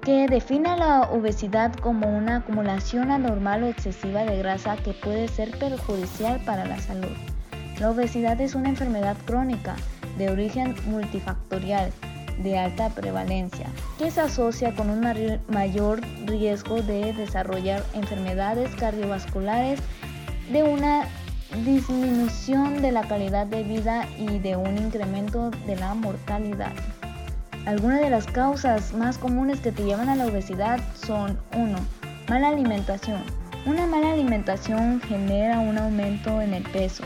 que 0.06 0.28
define 0.28 0.78
la 0.78 1.02
obesidad 1.10 1.74
como 1.74 2.08
una 2.16 2.38
acumulación 2.38 3.10
anormal 3.10 3.64
o 3.64 3.68
excesiva 3.68 4.24
de 4.24 4.38
grasa 4.38 4.78
que 4.78 4.94
puede 4.94 5.28
ser 5.28 5.58
perjudicial 5.58 6.40
para 6.46 6.64
la 6.64 6.80
salud. 6.80 7.18
La 7.80 7.90
obesidad 7.90 8.40
es 8.40 8.54
una 8.54 8.70
enfermedad 8.70 9.18
crónica 9.26 9.76
de 10.20 10.30
origen 10.30 10.76
multifactorial 10.86 11.92
de 12.44 12.60
alta 12.60 12.90
prevalencia 12.90 13.66
que 13.98 14.12
se 14.12 14.22
asocia 14.22 14.76
con 14.76 14.92
un 14.92 15.02
mayor 15.48 16.02
riesgo 16.26 16.84
de 16.84 17.12
desarrollar 17.14 17.84
enfermedades 17.94 18.76
cardiovasculares, 18.76 19.80
de 20.52 20.62
una 20.62 21.08
disminución 21.66 22.80
de 22.82 22.92
la 22.92 23.08
calidad 23.08 23.48
de 23.48 23.64
vida 23.64 24.08
y 24.20 24.38
de 24.38 24.56
un 24.56 24.78
incremento 24.78 25.50
de 25.66 25.78
la 25.78 25.96
mortalidad. 25.96 26.74
Algunas 27.66 28.00
de 28.00 28.12
las 28.12 28.28
causas 28.28 28.94
más 28.94 29.18
comunes 29.18 29.60
que 29.60 29.72
te 29.72 29.84
llevan 29.84 30.08
a 30.08 30.16
la 30.16 30.28
obesidad 30.28 30.80
son 30.94 31.40
1. 31.56 31.76
Mala 32.30 32.50
alimentación. 32.50 33.24
Una 33.66 33.88
mala 33.88 34.14
alimentación 34.14 35.02
genera 35.02 35.60
un 35.60 35.80
aumento 35.80 36.42
en 36.42 36.54
el 36.54 36.62
peso. 36.62 37.04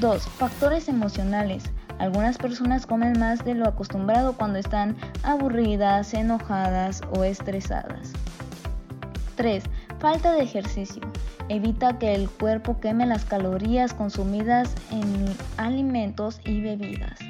2. 0.00 0.28
Factores 0.28 0.88
emocionales. 0.88 1.62
Algunas 1.98 2.36
personas 2.36 2.84
comen 2.84 3.16
más 3.20 3.44
de 3.44 3.54
lo 3.54 3.68
acostumbrado 3.68 4.32
cuando 4.32 4.58
están 4.58 4.96
aburridas, 5.22 6.14
enojadas 6.14 7.02
o 7.12 7.22
estresadas. 7.22 8.12
3. 9.36 9.62
Falta 10.00 10.32
de 10.32 10.42
ejercicio. 10.42 11.02
Evita 11.48 12.00
que 12.00 12.16
el 12.16 12.28
cuerpo 12.28 12.80
queme 12.80 13.06
las 13.06 13.24
calorías 13.24 13.94
consumidas 13.94 14.74
en 14.90 15.26
alimentos 15.58 16.40
y 16.44 16.60
bebidas. 16.60 17.20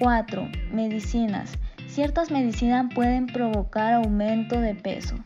4. 0.00 0.48
Medicinas. 0.72 1.52
Ciertas 2.00 2.30
medicinas 2.30 2.86
pueden 2.94 3.26
provocar 3.26 3.92
aumento 3.92 4.58
de 4.58 4.74
peso. 4.74 5.16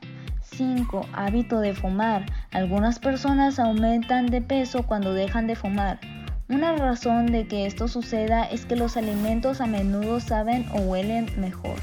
5. 0.57 1.07
Hábito 1.13 1.61
de 1.61 1.73
fumar. 1.73 2.27
Algunas 2.51 2.99
personas 2.99 3.61
aumentan 3.61 4.27
de 4.27 4.43
peso 4.43 4.83
cuando 4.83 5.15
dejan 5.15 5.47
de 5.47 5.55
fumar. 5.55 6.01
Una 6.49 6.75
razón 6.75 7.27
de 7.27 7.47
que 7.47 7.67
esto 7.67 7.87
suceda 7.87 8.43
es 8.43 8.67
que 8.67 8.75
los 8.75 8.97
alimentos 8.97 9.61
a 9.61 9.67
menudo 9.67 10.19
saben 10.19 10.67
o 10.73 10.81
huelen 10.81 11.31
mejor. 11.39 11.77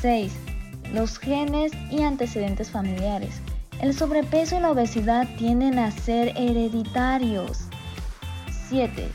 6. 0.00 0.34
Los 0.92 1.16
genes 1.16 1.70
y 1.88 2.02
antecedentes 2.02 2.72
familiares. 2.72 3.42
El 3.80 3.94
sobrepeso 3.94 4.56
y 4.56 4.60
la 4.60 4.72
obesidad 4.72 5.28
tienden 5.38 5.78
a 5.78 5.92
ser 5.92 6.32
hereditarios. 6.36 7.68
7. 8.70 9.08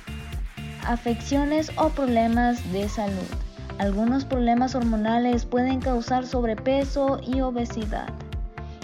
Afecciones 0.86 1.70
o 1.76 1.90
problemas 1.90 2.72
de 2.72 2.88
salud. 2.88 3.49
Algunos 3.80 4.26
problemas 4.26 4.76
hormonales 4.76 5.46
pueden 5.46 5.80
causar 5.80 6.28
sobrepeso 6.28 7.22
y 7.26 7.40
obesidad. 7.40 8.10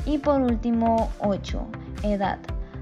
Y 0.06 0.20
por 0.20 0.42
último, 0.42 1.12
8. 1.20 1.68
Edad. 2.04 2.40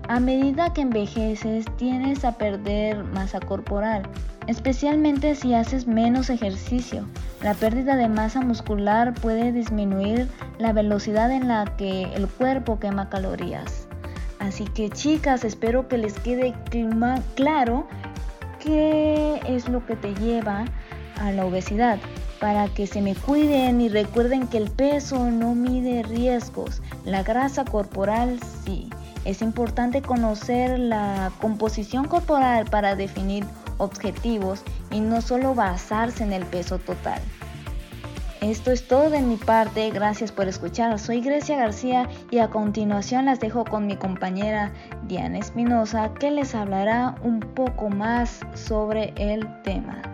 A 0.07 0.19
medida 0.19 0.73
que 0.73 0.81
envejeces 0.81 1.65
tienes 1.77 2.23
a 2.23 2.37
perder 2.37 3.03
masa 3.03 3.39
corporal, 3.39 4.03
especialmente 4.45 5.33
si 5.33 5.55
haces 5.55 5.87
menos 5.87 6.29
ejercicio. 6.29 7.07
La 7.41 7.55
pérdida 7.55 7.95
de 7.95 8.09
masa 8.09 8.41
muscular 8.41 9.15
puede 9.15 9.51
disminuir 9.51 10.29
la 10.59 10.71
velocidad 10.71 11.31
en 11.31 11.47
la 11.47 11.65
que 11.77 12.03
el 12.13 12.27
cuerpo 12.27 12.79
quema 12.79 13.09
calorías. 13.09 13.87
Así 14.37 14.65
que 14.65 14.91
chicas, 14.91 15.43
espero 15.43 15.87
que 15.87 15.97
les 15.97 16.13
quede 16.19 16.53
claro 17.35 17.87
qué 18.59 19.39
es 19.47 19.67
lo 19.67 19.85
que 19.85 19.95
te 19.95 20.13
lleva 20.15 20.65
a 21.17 21.31
la 21.31 21.45
obesidad 21.45 21.99
para 22.39 22.67
que 22.67 22.87
se 22.87 23.01
me 23.01 23.15
cuiden 23.15 23.79
y 23.79 23.89
recuerden 23.89 24.47
que 24.47 24.57
el 24.57 24.69
peso 24.69 25.31
no 25.31 25.55
mide 25.55 26.03
riesgos, 26.03 26.81
la 27.05 27.23
grasa 27.23 27.63
corporal 27.63 28.39
sí. 28.65 28.89
Es 29.23 29.41
importante 29.41 30.01
conocer 30.01 30.77
la 30.77 31.31
composición 31.39 32.05
corporal 32.05 32.65
para 32.65 32.95
definir 32.95 33.45
objetivos 33.77 34.61
y 34.91 34.99
no 34.99 35.21
solo 35.21 35.55
basarse 35.55 36.23
en 36.23 36.33
el 36.33 36.45
peso 36.45 36.77
total. 36.79 37.21
Esto 38.41 38.71
es 38.71 38.85
todo 38.85 39.09
de 39.09 39.21
mi 39.21 39.37
parte, 39.37 39.89
gracias 39.91 40.33
por 40.33 40.49
escuchar. 40.49 40.99
Soy 40.99 41.21
Grecia 41.21 41.55
García 41.55 42.09
y 42.29 42.39
a 42.39 42.49
continuación 42.49 43.23
las 43.23 43.39
dejo 43.39 43.63
con 43.63 43.87
mi 43.87 43.95
compañera 43.95 44.73
Diana 45.07 45.37
Espinosa 45.37 46.13
que 46.15 46.29
les 46.29 46.53
hablará 46.53 47.15
un 47.23 47.39
poco 47.39 47.89
más 47.89 48.41
sobre 48.53 49.13
el 49.15 49.47
tema. 49.63 50.12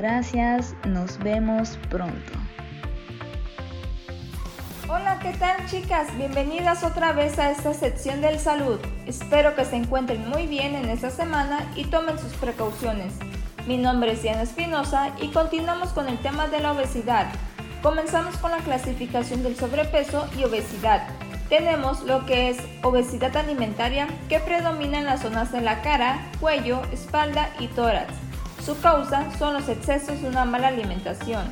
Gracias, 0.00 0.74
nos 0.86 1.18
vemos 1.18 1.78
pronto. 1.90 2.32
Hola, 4.88 5.18
¿qué 5.20 5.34
tal 5.34 5.66
chicas? 5.66 6.16
Bienvenidas 6.16 6.84
otra 6.84 7.12
vez 7.12 7.38
a 7.38 7.50
esta 7.50 7.74
sección 7.74 8.22
del 8.22 8.38
salud. 8.38 8.80
Espero 9.04 9.54
que 9.54 9.66
se 9.66 9.76
encuentren 9.76 10.26
muy 10.26 10.46
bien 10.46 10.74
en 10.74 10.88
esta 10.88 11.10
semana 11.10 11.70
y 11.76 11.84
tomen 11.84 12.18
sus 12.18 12.32
precauciones. 12.32 13.12
Mi 13.66 13.76
nombre 13.76 14.12
es 14.12 14.22
Diana 14.22 14.40
Espinosa 14.40 15.10
y 15.20 15.28
continuamos 15.32 15.90
con 15.90 16.08
el 16.08 16.16
tema 16.20 16.48
de 16.48 16.60
la 16.60 16.72
obesidad. 16.72 17.26
Comenzamos 17.82 18.38
con 18.38 18.52
la 18.52 18.60
clasificación 18.60 19.42
del 19.42 19.54
sobrepeso 19.54 20.26
y 20.34 20.44
obesidad. 20.44 21.06
Tenemos 21.50 22.04
lo 22.04 22.24
que 22.24 22.48
es 22.48 22.56
obesidad 22.82 23.36
alimentaria 23.36 24.08
que 24.30 24.40
predomina 24.40 24.98
en 24.98 25.04
las 25.04 25.20
zonas 25.20 25.52
de 25.52 25.60
la 25.60 25.82
cara, 25.82 26.26
cuello, 26.40 26.80
espalda 26.90 27.50
y 27.58 27.66
tórax. 27.66 28.29
Su 28.64 28.78
causa 28.78 29.30
son 29.38 29.54
los 29.54 29.68
excesos 29.68 30.20
de 30.20 30.28
una 30.28 30.44
mala 30.44 30.68
alimentación 30.68 31.44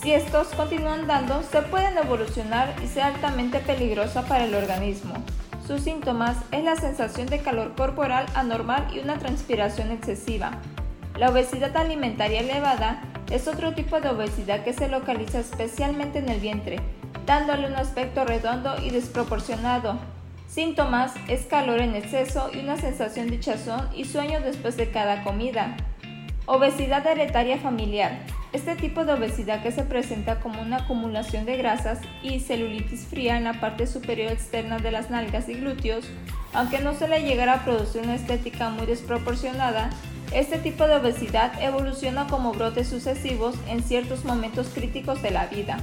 Si 0.00 0.12
estos 0.12 0.48
continúan 0.48 1.06
dando, 1.06 1.42
se 1.42 1.62
pueden 1.62 1.98
evolucionar 1.98 2.74
y 2.82 2.86
ser 2.86 3.04
altamente 3.04 3.58
peligrosa 3.58 4.22
para 4.22 4.44
el 4.44 4.54
organismo. 4.54 5.14
Sus 5.66 5.82
síntomas 5.82 6.36
es 6.52 6.62
la 6.62 6.76
sensación 6.76 7.26
de 7.26 7.40
calor 7.40 7.74
corporal 7.74 8.26
anormal 8.34 8.86
y 8.94 9.00
una 9.00 9.18
transpiración 9.18 9.90
excesiva. 9.90 10.52
La 11.18 11.30
obesidad 11.30 11.76
alimentaria 11.76 12.40
elevada 12.40 13.02
es 13.30 13.48
otro 13.48 13.72
tipo 13.72 14.00
de 14.00 14.10
obesidad 14.10 14.62
que 14.62 14.74
se 14.74 14.88
localiza 14.88 15.40
especialmente 15.40 16.18
en 16.18 16.28
el 16.28 16.38
vientre, 16.38 16.80
dándole 17.26 17.66
un 17.66 17.76
aspecto 17.76 18.24
redondo 18.24 18.76
y 18.82 18.90
desproporcionado. 18.90 19.98
Síntomas 20.48 21.14
es 21.28 21.46
calor 21.46 21.80
en 21.80 21.96
exceso 21.96 22.50
y 22.52 22.58
una 22.58 22.76
sensación 22.76 23.28
de 23.28 23.36
hinchazón 23.36 23.88
y 23.94 24.04
sueño 24.04 24.40
después 24.40 24.76
de 24.76 24.90
cada 24.90 25.24
comida. 25.24 25.76
Obesidad 26.46 27.06
hereditaria 27.06 27.56
familiar. 27.56 28.18
Este 28.52 28.76
tipo 28.76 29.06
de 29.06 29.14
obesidad 29.14 29.62
que 29.62 29.72
se 29.72 29.82
presenta 29.82 30.40
como 30.40 30.60
una 30.60 30.76
acumulación 30.76 31.46
de 31.46 31.56
grasas 31.56 32.00
y 32.22 32.38
celulitis 32.38 33.06
fría 33.06 33.38
en 33.38 33.44
la 33.44 33.60
parte 33.60 33.86
superior 33.86 34.30
externa 34.30 34.78
de 34.78 34.90
las 34.90 35.08
nalgas 35.08 35.48
y 35.48 35.54
glúteos, 35.54 36.04
aunque 36.52 36.80
no 36.80 36.92
se 36.92 37.08
le 37.08 37.22
llegara 37.22 37.54
a 37.54 37.64
producir 37.64 38.02
una 38.02 38.14
estética 38.14 38.68
muy 38.68 38.84
desproporcionada, 38.84 39.88
este 40.34 40.58
tipo 40.58 40.86
de 40.86 40.96
obesidad 40.96 41.50
evoluciona 41.62 42.26
como 42.26 42.52
brotes 42.52 42.88
sucesivos 42.88 43.56
en 43.66 43.82
ciertos 43.82 44.26
momentos 44.26 44.68
críticos 44.68 45.22
de 45.22 45.30
la 45.30 45.46
vida. 45.46 45.78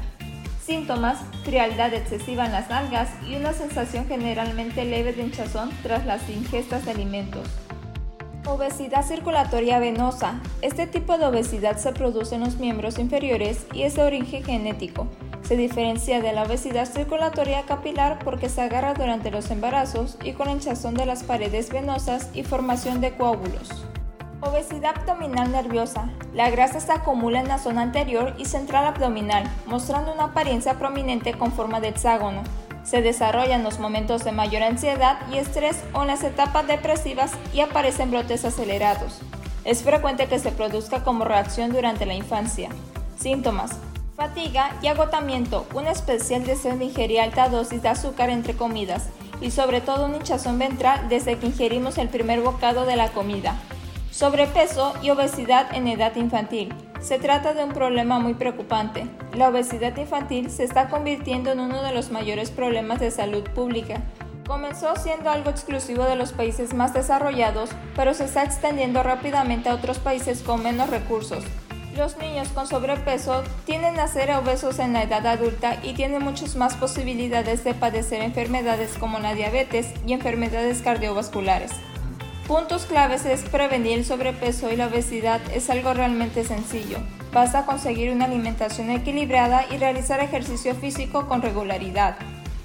Síntomas, 0.64 1.18
frialdad 1.44 1.92
excesiva 1.96 2.46
en 2.46 2.52
las 2.52 2.70
nalgas 2.70 3.10
y 3.28 3.36
una 3.36 3.54
sensación 3.54 4.06
generalmente 4.08 4.86
leve 4.86 5.12
de 5.12 5.24
hinchazón 5.24 5.72
tras 5.82 6.06
las 6.06 6.30
ingestas 6.30 6.86
de 6.86 6.92
alimentos. 6.92 7.48
Obesidad 8.48 9.06
circulatoria 9.06 9.78
venosa. 9.78 10.42
Este 10.64 10.88
tipo 10.88 11.20
de 11.20 11.26
obesidad 11.26 11.78
se 11.78 11.92
produce 11.92 12.36
en 12.36 12.42
los 12.42 12.58
miembros 12.58 12.98
inferiores 12.98 13.68
y 13.72 13.84
es 13.84 13.96
de 13.96 14.02
origen 14.02 14.44
genético. 14.44 15.06
Se 15.44 15.56
diferencia 15.56 16.22
de 16.22 16.34
la 16.34 16.44
obesidad 16.44 16.92
circulatoria 16.92 17.64
capilar 17.68 18.18
porque 18.24 18.50
se 18.50 18.62
agarra 18.62 18.96
durante 18.96 19.30
los 19.30 19.52
embarazos 19.52 20.18
y 20.24 20.34
con 20.34 20.50
hinchazón 20.50 20.96
de 20.96 21.06
las 21.06 21.24
paredes 21.24 21.70
venosas 21.70 22.32
y 22.34 22.42
formación 22.42 23.00
de 23.00 23.16
coágulos. 23.16 23.86
Obesidad 24.42 24.98
abdominal 24.98 25.52
nerviosa. 25.52 26.10
La 26.34 26.50
grasa 26.50 26.80
se 26.80 26.92
acumula 26.92 27.42
en 27.42 27.48
la 27.48 27.60
zona 27.60 27.84
anterior 27.84 28.34
y 28.40 28.46
central 28.46 28.86
abdominal, 28.86 29.44
mostrando 29.68 30.14
una 30.14 30.26
apariencia 30.26 30.80
prominente 30.80 31.34
con 31.34 31.52
forma 31.52 31.80
de 31.80 31.90
hexágono. 31.90 32.42
Se 32.84 33.02
desarrolla 33.02 33.56
en 33.56 33.64
los 33.64 33.80
momentos 33.80 34.24
de 34.24 34.32
mayor 34.32 34.64
ansiedad 34.64 35.20
y 35.32 35.38
estrés 35.38 35.84
o 35.94 36.02
en 36.02 36.08
las 36.08 36.24
etapas 36.24 36.68
depresivas 36.68 37.32
y 37.54 37.62
aparecen 37.62 38.12
brotes 38.12 38.46
acelerados. 38.46 39.20
Es 39.64 39.84
frecuente 39.84 40.28
que 40.28 40.40
se 40.40 40.52
produzca 40.52 41.04
como 41.04 41.24
reacción 41.24 41.72
durante 41.72 42.06
la 42.06 42.16
infancia. 42.16 42.70
Síntomas. 43.18 43.72
Fatiga 44.16 44.76
y 44.82 44.88
agotamiento, 44.88 45.66
un 45.74 45.88
especial 45.88 46.46
deseo 46.46 46.78
de 46.78 46.86
ingerir 46.86 47.22
alta 47.22 47.50
dosis 47.50 47.82
de 47.82 47.90
azúcar 47.90 48.30
entre 48.30 48.56
comidas 48.56 49.08
y 49.40 49.52
sobre 49.52 49.82
todo 49.82 50.06
un 50.06 50.16
hinchazón 50.16 50.60
ventral 50.60 51.10
desde 51.10 51.38
que 51.38 51.48
ingerimos 51.48 51.98
el 51.98 52.10
primer 52.10 52.42
bocado 52.42 52.86
de 52.86 52.96
la 52.96 53.10
comida. 53.12 53.56
Sobrepeso 54.12 54.94
y 55.02 55.10
obesidad 55.10 55.74
en 55.74 55.88
edad 55.88 56.16
infantil. 56.16 56.74
Se 57.02 57.18
trata 57.18 57.56
de 57.56 57.64
un 57.64 57.72
problema 57.72 58.20
muy 58.20 58.36
preocupante. 58.36 59.08
La 59.34 59.50
obesidad 59.50 59.98
infantil 59.98 60.52
se 60.52 60.64
está 60.64 60.88
convirtiendo 60.88 61.52
en 61.52 61.60
uno 61.60 61.82
de 61.82 61.94
los 61.94 62.12
mayores 62.12 62.52
problemas 62.52 63.00
de 63.00 63.10
salud 63.10 63.44
pública. 63.56 64.02
Comenzó 64.48 64.96
siendo 64.96 65.32
algo 65.32 65.50
exclusivo 65.50 66.04
de 66.04 66.16
los 66.16 66.32
países 66.32 66.76
más 66.76 66.94
desarrollados, 66.94 67.72
pero 67.96 68.14
se 68.14 68.26
está 68.26 68.44
extendiendo 68.44 69.02
rápidamente 69.02 69.70
a 69.70 69.76
otros 69.76 69.98
países 69.98 70.44
con 70.44 70.62
menos 70.62 70.92
recursos. 70.92 71.44
Los 71.98 72.18
niños 72.18 72.50
con 72.50 72.68
sobrepeso 72.68 73.44
tienden 73.66 74.00
a 74.00 74.08
ser 74.08 74.32
obesos 74.32 74.78
en 74.78 74.94
la 74.94 75.04
edad 75.04 75.26
adulta 75.26 75.78
y 75.82 75.94
tienen 75.94 76.24
muchas 76.24 76.56
más 76.56 76.76
posibilidades 76.76 77.64
de 77.64 77.74
padecer 77.74 78.22
enfermedades 78.22 78.98
como 79.00 79.20
la 79.20 79.34
diabetes 79.34 79.88
y 80.06 80.14
enfermedades 80.14 80.82
cardiovasculares. 80.82 81.72
Puntos 82.48 82.86
claves 82.86 83.26
es 83.26 83.44
prevenir 83.44 84.00
el 84.00 84.06
sobrepeso 84.06 84.72
y 84.72 84.76
la 84.76 84.88
obesidad 84.88 85.40
es 85.54 85.70
algo 85.70 85.94
realmente 85.94 86.44
sencillo. 86.44 86.98
Basta 87.32 87.66
conseguir 87.66 88.12
una 88.12 88.26
alimentación 88.26 88.90
equilibrada 88.90 89.66
y 89.72 89.78
realizar 89.78 90.20
ejercicio 90.20 90.76
físico 90.76 91.28
con 91.28 91.42
regularidad. 91.42 92.18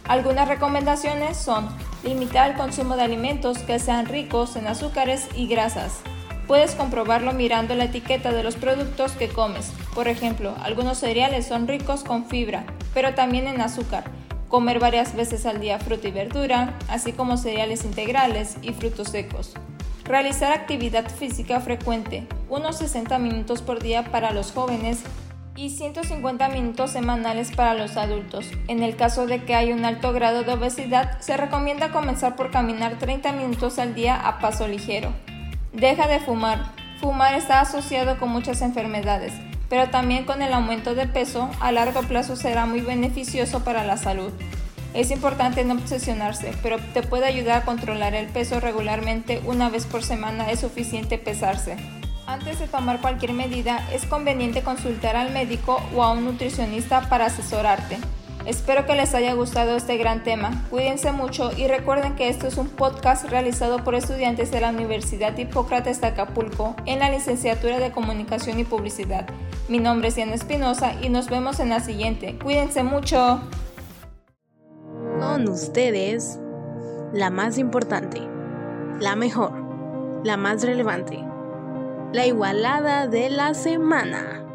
Algunas 0.08 0.48
recomendaciones 0.48 1.36
son 1.36 1.68
limitar 2.02 2.50
el 2.50 2.56
consumo 2.56 2.96
de 2.96 3.02
alimentos 3.02 3.58
que 3.58 3.78
sean 3.78 4.06
ricos 4.06 4.56
en 4.56 4.66
azúcares 4.66 5.28
y 5.36 5.46
grasas. 5.46 6.00
Puedes 6.46 6.74
comprobarlo 6.74 7.32
mirando 7.32 7.74
la 7.74 7.84
etiqueta 7.84 8.32
de 8.32 8.44
los 8.44 8.56
productos 8.56 9.12
que 9.12 9.28
comes. 9.28 9.72
Por 9.94 10.08
ejemplo, 10.08 10.54
algunos 10.62 10.98
cereales 10.98 11.46
son 11.46 11.66
ricos 11.66 12.04
con 12.04 12.26
fibra, 12.26 12.64
pero 12.94 13.14
también 13.14 13.48
en 13.48 13.60
azúcar. 13.60 14.04
Comer 14.56 14.78
varias 14.78 15.14
veces 15.14 15.44
al 15.44 15.60
día 15.60 15.78
fruta 15.78 16.08
y 16.08 16.12
verdura, 16.12 16.78
así 16.88 17.12
como 17.12 17.36
cereales 17.36 17.84
integrales 17.84 18.56
y 18.62 18.72
frutos 18.72 19.08
secos. 19.08 19.52
Realizar 20.04 20.50
actividad 20.50 21.10
física 21.10 21.60
frecuente, 21.60 22.26
unos 22.48 22.78
60 22.78 23.18
minutos 23.18 23.60
por 23.60 23.82
día 23.82 24.04
para 24.04 24.32
los 24.32 24.52
jóvenes 24.52 25.02
y 25.56 25.68
150 25.68 26.48
minutos 26.48 26.92
semanales 26.92 27.54
para 27.54 27.74
los 27.74 27.98
adultos. 27.98 28.50
En 28.66 28.82
el 28.82 28.96
caso 28.96 29.26
de 29.26 29.44
que 29.44 29.54
haya 29.54 29.74
un 29.74 29.84
alto 29.84 30.14
grado 30.14 30.42
de 30.42 30.54
obesidad, 30.54 31.20
se 31.20 31.36
recomienda 31.36 31.92
comenzar 31.92 32.34
por 32.34 32.50
caminar 32.50 32.98
30 32.98 33.32
minutos 33.32 33.78
al 33.78 33.94
día 33.94 34.16
a 34.16 34.38
paso 34.38 34.66
ligero. 34.66 35.12
Deja 35.74 36.08
de 36.08 36.18
fumar. 36.18 36.72
Fumar 36.98 37.34
está 37.34 37.60
asociado 37.60 38.18
con 38.18 38.30
muchas 38.30 38.62
enfermedades, 38.62 39.34
pero 39.68 39.90
también 39.90 40.24
con 40.24 40.42
el 40.42 40.52
aumento 40.52 40.94
de 40.94 41.06
peso 41.06 41.50
a 41.60 41.72
largo 41.72 42.02
plazo 42.02 42.36
será 42.36 42.66
muy 42.66 42.80
beneficioso 42.80 43.64
para 43.64 43.84
la 43.84 43.96
salud. 43.96 44.32
Es 44.94 45.10
importante 45.10 45.64
no 45.64 45.74
obsesionarse, 45.74 46.54
pero 46.62 46.78
te 46.94 47.02
puede 47.02 47.26
ayudar 47.26 47.62
a 47.62 47.64
controlar 47.64 48.14
el 48.14 48.28
peso 48.28 48.60
regularmente 48.60 49.42
una 49.44 49.68
vez 49.68 49.84
por 49.84 50.02
semana 50.02 50.50
es 50.50 50.60
suficiente 50.60 51.18
pesarse. 51.18 51.76
Antes 52.26 52.58
de 52.58 52.66
tomar 52.66 53.00
cualquier 53.00 53.32
medida 53.32 53.86
es 53.92 54.06
conveniente 54.06 54.62
consultar 54.62 55.14
al 55.16 55.32
médico 55.32 55.82
o 55.94 56.02
a 56.02 56.12
un 56.12 56.24
nutricionista 56.24 57.08
para 57.08 57.26
asesorarte. 57.26 57.98
Espero 58.46 58.86
que 58.86 58.94
les 58.94 59.12
haya 59.12 59.34
gustado 59.34 59.76
este 59.76 59.96
gran 59.96 60.22
tema. 60.22 60.64
Cuídense 60.70 61.10
mucho 61.10 61.50
y 61.56 61.66
recuerden 61.66 62.14
que 62.14 62.28
esto 62.28 62.46
es 62.46 62.56
un 62.58 62.68
podcast 62.68 63.28
realizado 63.28 63.82
por 63.82 63.96
estudiantes 63.96 64.52
de 64.52 64.60
la 64.60 64.70
Universidad 64.70 65.36
Hipócrates 65.36 66.00
de 66.00 66.06
Acapulco 66.06 66.76
en 66.86 67.00
la 67.00 67.10
licenciatura 67.10 67.80
de 67.80 67.90
Comunicación 67.90 68.60
y 68.60 68.64
Publicidad. 68.64 69.26
Mi 69.68 69.80
nombre 69.80 70.08
es 70.08 70.14
Diana 70.14 70.34
Espinosa 70.34 70.94
y 71.02 71.08
nos 71.08 71.28
vemos 71.28 71.58
en 71.58 71.70
la 71.70 71.80
siguiente. 71.80 72.38
Cuídense 72.38 72.84
mucho 72.84 73.40
con 75.18 75.48
ustedes 75.48 76.38
la 77.12 77.30
más 77.30 77.58
importante, 77.58 78.20
la 79.00 79.16
mejor, 79.16 80.22
la 80.22 80.36
más 80.36 80.62
relevante, 80.62 81.18
la 82.12 82.26
igualada 82.26 83.08
de 83.08 83.28
la 83.28 83.54
semana. 83.54 84.45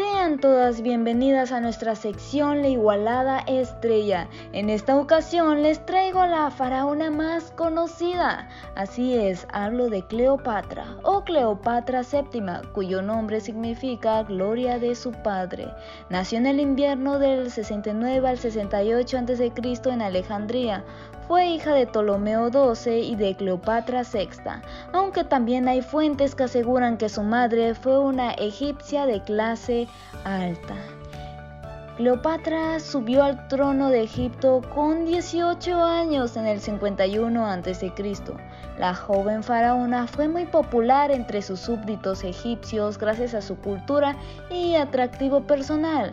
Sean 0.00 0.38
todas 0.38 0.80
bienvenidas 0.80 1.52
a 1.52 1.60
nuestra 1.60 1.94
sección 1.94 2.62
La 2.62 2.68
Igualada 2.68 3.40
Estrella. 3.40 4.28
En 4.54 4.70
esta 4.70 4.96
ocasión 4.96 5.62
les 5.62 5.84
traigo 5.84 6.22
a 6.22 6.26
la 6.26 6.50
faraona 6.50 7.10
más 7.10 7.50
conocida. 7.50 8.48
Así 8.76 9.14
es, 9.14 9.46
hablo 9.52 9.90
de 9.90 10.06
Cleopatra 10.06 10.96
o 11.02 11.22
Cleopatra 11.22 12.00
VII, 12.00 12.70
cuyo 12.72 13.02
nombre 13.02 13.42
significa 13.42 14.22
gloria 14.22 14.78
de 14.78 14.94
su 14.94 15.12
padre. 15.12 15.68
Nació 16.08 16.38
en 16.38 16.46
el 16.46 16.60
invierno 16.60 17.18
del 17.18 17.50
69 17.50 18.26
al 18.26 18.38
68 18.38 19.18
a.C. 19.18 19.52
en 19.84 20.00
Alejandría. 20.00 20.82
Fue 21.30 21.46
hija 21.46 21.74
de 21.74 21.86
Ptolomeo 21.86 22.50
XII 22.50 22.98
y 22.98 23.14
de 23.14 23.36
Cleopatra 23.36 24.02
VI, 24.02 24.30
aunque 24.92 25.22
también 25.22 25.68
hay 25.68 25.80
fuentes 25.80 26.34
que 26.34 26.42
aseguran 26.42 26.96
que 26.96 27.08
su 27.08 27.22
madre 27.22 27.76
fue 27.76 28.00
una 28.00 28.32
egipcia 28.32 29.06
de 29.06 29.22
clase 29.22 29.86
alta. 30.24 30.74
Cleopatra 31.96 32.80
subió 32.80 33.22
al 33.22 33.46
trono 33.46 33.90
de 33.90 34.02
Egipto 34.02 34.60
con 34.74 35.04
18 35.04 35.80
años 35.80 36.36
en 36.36 36.48
el 36.48 36.60
51 36.60 37.46
a.C. 37.46 37.92
La 38.76 38.96
joven 38.96 39.44
faraona 39.44 40.08
fue 40.08 40.26
muy 40.26 40.46
popular 40.46 41.12
entre 41.12 41.42
sus 41.42 41.60
súbditos 41.60 42.24
egipcios 42.24 42.98
gracias 42.98 43.34
a 43.34 43.42
su 43.42 43.54
cultura 43.54 44.16
y 44.50 44.74
atractivo 44.74 45.42
personal. 45.42 46.10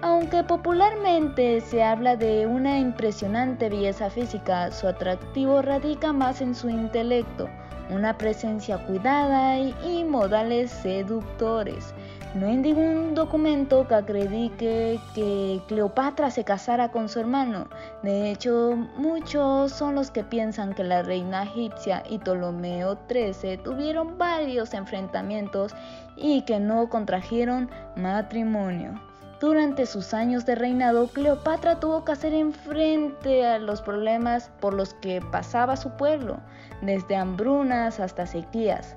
Aunque 0.00 0.44
popularmente 0.44 1.60
se 1.60 1.82
habla 1.82 2.14
de 2.14 2.46
una 2.46 2.78
impresionante 2.78 3.68
belleza 3.68 4.08
física, 4.08 4.70
su 4.70 4.86
atractivo 4.86 5.60
radica 5.60 6.12
más 6.12 6.40
en 6.40 6.54
su 6.54 6.70
intelecto, 6.70 7.48
una 7.90 8.16
presencia 8.16 8.78
cuidada 8.78 9.58
y, 9.58 10.04
modales 10.04 10.70
seductores. 10.70 11.92
No 12.34 12.46
hay 12.46 12.58
ningún 12.58 13.16
documento 13.16 13.88
que 13.88 13.94
acredite 13.96 15.00
que 15.16 15.60
Cleopatra 15.66 16.30
se 16.30 16.44
casara 16.44 16.92
con 16.92 17.08
su 17.08 17.18
hermano. 17.18 17.66
De 18.04 18.30
hecho, 18.30 18.76
muchos 18.96 19.72
son 19.72 19.96
los 19.96 20.12
que 20.12 20.22
piensan 20.22 20.74
que 20.74 20.84
la 20.84 21.02
reina 21.02 21.42
egipcia 21.42 22.04
y 22.08 22.18
Ptolomeo 22.18 22.96
XIII 23.10 23.56
tuvieron 23.58 24.16
varios 24.16 24.74
enfrentamientos 24.74 25.74
y 26.16 26.42
que 26.42 26.60
no 26.60 26.88
contrajeron 26.88 27.68
matrimonio. 27.96 29.00
Durante 29.40 29.86
sus 29.86 30.14
años 30.14 30.44
de 30.46 30.56
reinado, 30.56 31.06
Cleopatra 31.06 31.78
tuvo 31.78 32.04
que 32.04 32.10
hacer 32.10 32.34
enfrente 32.34 33.46
a 33.46 33.60
los 33.60 33.80
problemas 33.80 34.50
por 34.58 34.74
los 34.74 34.94
que 34.94 35.20
pasaba 35.20 35.76
su 35.76 35.90
pueblo, 35.90 36.38
desde 36.82 37.14
hambrunas 37.14 38.00
hasta 38.00 38.26
sequías, 38.26 38.96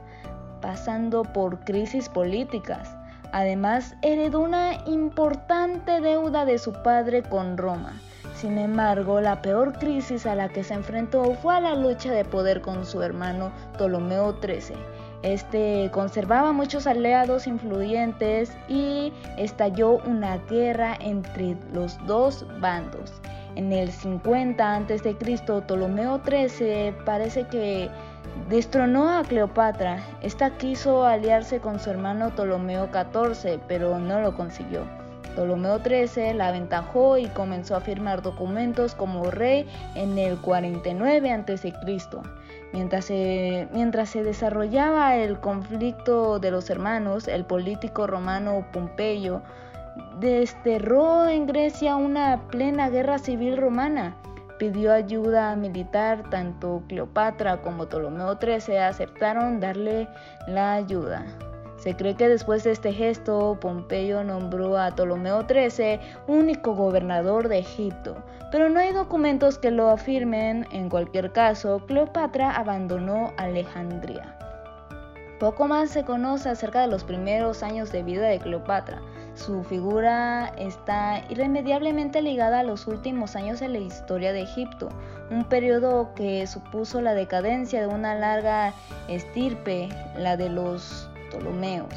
pasando 0.60 1.22
por 1.22 1.60
crisis 1.60 2.10
políticas. 2.10 2.90
Además, 3.32 3.96
heredó 4.02 4.40
una 4.40 4.84
importante 4.88 6.02
deuda 6.02 6.44
de 6.46 6.58
su 6.58 6.74
padre 6.74 7.22
con 7.22 7.56
Roma. 7.56 8.02
Sin 8.34 8.58
embargo, 8.58 9.22
la 9.22 9.44
peor 9.44 9.74
crisis 9.74 10.26
a 10.26 10.34
la 10.34 10.50
que 10.50 10.64
se 10.64 10.74
enfrentó 10.74 11.36
fue 11.36 11.56
a 11.56 11.62
la 11.62 11.76
lucha 11.76 12.12
de 12.12 12.26
poder 12.26 12.62
con 12.62 12.84
su 12.84 13.04
hermano 13.04 13.52
Ptolomeo 13.74 14.36
XIII 14.42 15.01
este 15.24 15.90
conservaba 15.92 16.52
muchos 16.52 16.88
aliados 16.88 17.48
influyentes 17.48 18.58
y 18.68 19.14
estalló 19.38 20.00
una 20.06 20.38
guerra 20.50 20.98
entre 21.00 21.56
los 21.74 21.98
dos 22.08 22.46
bandos. 22.60 23.14
En 23.56 23.72
el 23.74 23.92
50 23.92 24.76
a.C., 24.76 25.16
Ptolomeo 25.68 26.22
XIII 26.26 26.94
parece 27.06 27.46
que 27.48 27.90
destronó 28.50 29.10
a 29.10 29.24
Cleopatra. 29.24 30.02
Esta 30.22 30.58
quiso 30.58 31.06
aliarse 31.06 31.60
con 31.60 31.80
su 31.80 31.90
hermano 31.90 32.30
Ptolomeo 32.30 32.88
XIV, 32.88 33.60
pero 33.68 34.00
no 34.00 34.22
lo 34.22 34.36
consiguió. 34.36 34.86
Ptolomeo 35.36 35.80
XIII 35.80 36.34
la 36.34 36.48
aventajó 36.48 37.18
y 37.18 37.28
comenzó 37.28 37.76
a 37.76 37.82
firmar 37.82 38.22
documentos 38.22 38.96
como 38.96 39.32
rey 39.32 39.66
en 39.96 40.18
el 40.18 40.38
49 40.38 41.32
a.C. 41.32 41.74
Mientras 42.74 43.06
se, 43.06 43.68
mientras 43.74 44.10
se 44.10 44.24
desarrollaba 44.24 45.16
el 45.18 45.40
conflicto 45.40 46.40
de 46.40 46.52
los 46.52 46.70
hermanos, 46.70 47.28
el 47.28 47.44
político 47.44 48.08
romano 48.08 48.66
Pompeyo 48.72 49.42
desterró 50.20 51.28
en 51.28 51.48
Grecia 51.48 51.96
una 51.96 52.48
plena 52.50 52.90
guerra 52.90 53.20
civil 53.20 53.58
romana. 53.58 54.16
Pidió 54.58 54.94
ayuda 54.94 55.56
militar, 55.56 56.30
tanto 56.30 56.84
Cleopatra 56.88 57.62
como 57.62 57.88
Ptolomeo 57.88 58.38
XIII 58.40 58.78
aceptaron 58.78 59.60
darle 59.60 60.08
la 60.48 60.74
ayuda. 60.74 61.26
Se 61.78 61.96
cree 61.96 62.16
que 62.16 62.30
después 62.30 62.64
de 62.64 62.72
este 62.72 62.94
gesto, 62.94 63.58
Pompeyo 63.60 64.24
nombró 64.24 64.78
a 64.78 64.92
Ptolomeo 64.92 65.48
XIII 65.48 66.00
único 66.28 66.76
gobernador 66.76 67.48
de 67.48 67.58
Egipto, 67.58 68.18
pero 68.52 68.70
no 68.70 68.80
hay 68.80 68.92
documentos 68.92 69.58
que 69.58 69.72
lo 69.72 69.90
afirmen. 69.90 70.68
En 70.72 70.90
cualquier 70.90 71.32
caso, 71.32 71.80
Cleopatra 71.88 72.52
abandonó 72.52 73.32
Alejandría. 73.38 74.38
Poco 75.40 75.68
más 75.68 75.90
se 75.90 76.04
conoce 76.04 76.50
acerca 76.50 76.82
de 76.82 76.88
los 76.88 77.04
primeros 77.04 77.64
años 77.64 77.92
de 77.92 78.04
vida 78.04 78.28
de 78.28 78.40
Cleopatra. 78.40 79.02
Su 79.34 79.64
figura 79.64 80.52
está 80.58 81.24
irremediablemente 81.30 82.22
ligada 82.22 82.60
a 82.60 82.64
los 82.64 82.86
últimos 82.86 83.36
años 83.36 83.62
de 83.62 83.70
la 83.70 83.80
historia 83.80 84.34
de 84.34 84.42
Egipto, 84.42 84.90
un 85.32 85.46
periodo 85.46 86.14
que 86.14 86.46
supuso 86.46 87.02
la 87.02 87.14
decadencia 87.14 87.80
de 87.80 87.88
una 87.88 88.14
larga 88.14 88.74
estirpe, 89.08 89.88
la 90.18 90.36
de 90.36 90.50
los 90.50 91.10
Ptolomeos. 91.32 91.96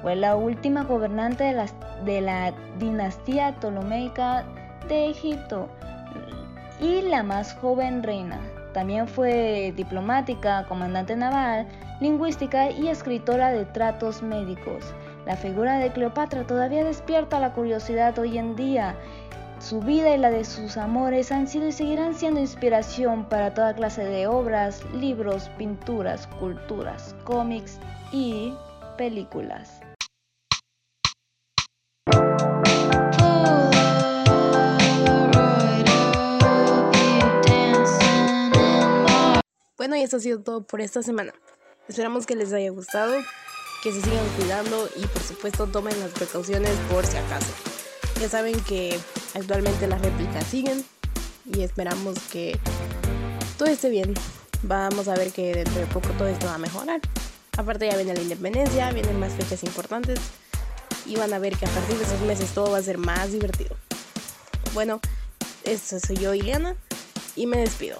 Fue 0.00 0.16
la 0.16 0.34
última 0.34 0.82
gobernante 0.82 1.44
de 1.44 1.52
la, 1.52 1.66
de 2.04 2.20
la 2.22 2.52
dinastía 2.78 3.54
ptolomeica 3.60 4.44
de 4.88 5.10
Egipto 5.10 5.68
y 6.82 7.00
la 7.02 7.22
más 7.22 7.54
joven 7.54 8.02
reina. 8.02 8.40
También 8.74 9.06
fue 9.06 9.72
diplomática, 9.76 10.66
comandante 10.68 11.14
naval, 11.14 11.68
lingüística 12.00 12.70
y 12.70 12.88
escritora 12.88 13.52
de 13.52 13.64
tratos 13.66 14.22
médicos. 14.22 14.92
La 15.24 15.36
figura 15.36 15.78
de 15.78 15.92
Cleopatra 15.92 16.44
todavía 16.44 16.84
despierta 16.84 17.38
la 17.38 17.52
curiosidad 17.52 18.18
hoy 18.18 18.36
en 18.36 18.56
día. 18.56 18.96
Su 19.60 19.80
vida 19.80 20.12
y 20.12 20.18
la 20.18 20.30
de 20.30 20.44
sus 20.44 20.76
amores 20.76 21.30
han 21.30 21.46
sido 21.46 21.68
y 21.68 21.72
seguirán 21.72 22.14
siendo 22.14 22.40
inspiración 22.40 23.26
para 23.26 23.54
toda 23.54 23.74
clase 23.74 24.02
de 24.02 24.26
obras, 24.26 24.82
libros, 24.92 25.48
pinturas, 25.56 26.26
culturas, 26.40 27.14
cómics 27.24 27.78
y 28.10 28.52
películas. 28.98 29.81
Bueno, 39.82 39.96
y 39.96 40.02
eso 40.02 40.18
ha 40.18 40.20
sido 40.20 40.38
todo 40.38 40.62
por 40.62 40.80
esta 40.80 41.02
semana. 41.02 41.34
Esperamos 41.88 42.24
que 42.24 42.36
les 42.36 42.52
haya 42.52 42.70
gustado, 42.70 43.14
que 43.82 43.90
se 43.90 44.00
sigan 44.00 44.24
cuidando 44.38 44.88
y 44.94 45.04
por 45.08 45.20
supuesto 45.20 45.66
tomen 45.66 45.98
las 45.98 46.12
precauciones 46.12 46.70
por 46.88 47.04
si 47.04 47.16
acaso. 47.16 47.52
Ya 48.20 48.28
saben 48.28 48.60
que 48.60 48.96
actualmente 49.34 49.88
las 49.88 50.00
réplicas 50.00 50.46
siguen 50.46 50.84
y 51.52 51.62
esperamos 51.62 52.16
que 52.30 52.56
todo 53.58 53.70
esté 53.70 53.90
bien. 53.90 54.14
Vamos 54.62 55.08
a 55.08 55.16
ver 55.16 55.32
que 55.32 55.52
dentro 55.52 55.80
de 55.80 55.86
poco 55.86 56.10
todo 56.10 56.28
esto 56.28 56.46
va 56.46 56.54
a 56.54 56.58
mejorar. 56.58 57.00
Aparte 57.58 57.90
ya 57.90 57.96
viene 57.96 58.14
la 58.14 58.22
independencia, 58.22 58.92
vienen 58.92 59.18
más 59.18 59.32
fechas 59.32 59.64
importantes 59.64 60.20
y 61.06 61.16
van 61.16 61.32
a 61.34 61.40
ver 61.40 61.56
que 61.56 61.66
a 61.66 61.70
partir 61.70 61.96
de 61.96 62.04
esos 62.04 62.20
meses 62.20 62.54
todo 62.54 62.70
va 62.70 62.78
a 62.78 62.82
ser 62.82 62.98
más 62.98 63.32
divertido. 63.32 63.74
Bueno, 64.74 65.00
eso 65.64 65.98
soy 65.98 66.18
yo, 66.18 66.34
Ileana, 66.34 66.76
y 67.34 67.48
me 67.48 67.56
despido. 67.56 67.98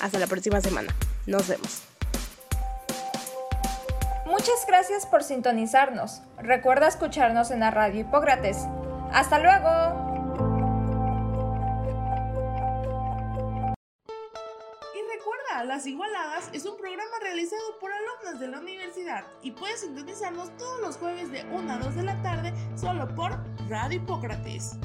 Hasta 0.00 0.18
la 0.18 0.26
próxima 0.26 0.60
semana. 0.60 0.92
Nos 1.26 1.48
vemos. 1.48 1.82
Muchas 4.26 4.64
gracias 4.66 5.06
por 5.06 5.22
sintonizarnos. 5.22 6.22
Recuerda 6.38 6.88
escucharnos 6.88 7.50
en 7.50 7.60
la 7.60 7.70
radio 7.70 8.00
Hipócrates. 8.00 8.58
¡Hasta 9.12 9.38
luego! 9.38 10.10
Las 15.64 15.86
Igualadas 15.86 16.48
es 16.52 16.64
un 16.64 16.76
programa 16.78 17.18
realizado 17.22 17.78
por 17.78 17.92
alumnos 17.92 18.40
de 18.40 18.48
la 18.48 18.60
universidad 18.60 19.24
y 19.42 19.50
puedes 19.50 19.80
sintonizarnos 19.80 20.56
todos 20.56 20.80
los 20.80 20.96
jueves 20.96 21.30
de 21.30 21.44
1 21.44 21.72
a 21.72 21.78
2 21.78 21.94
de 21.94 22.02
la 22.02 22.20
tarde 22.22 22.52
solo 22.76 23.06
por 23.14 23.38
Radio 23.68 23.98
Hipócrates. 23.98 24.76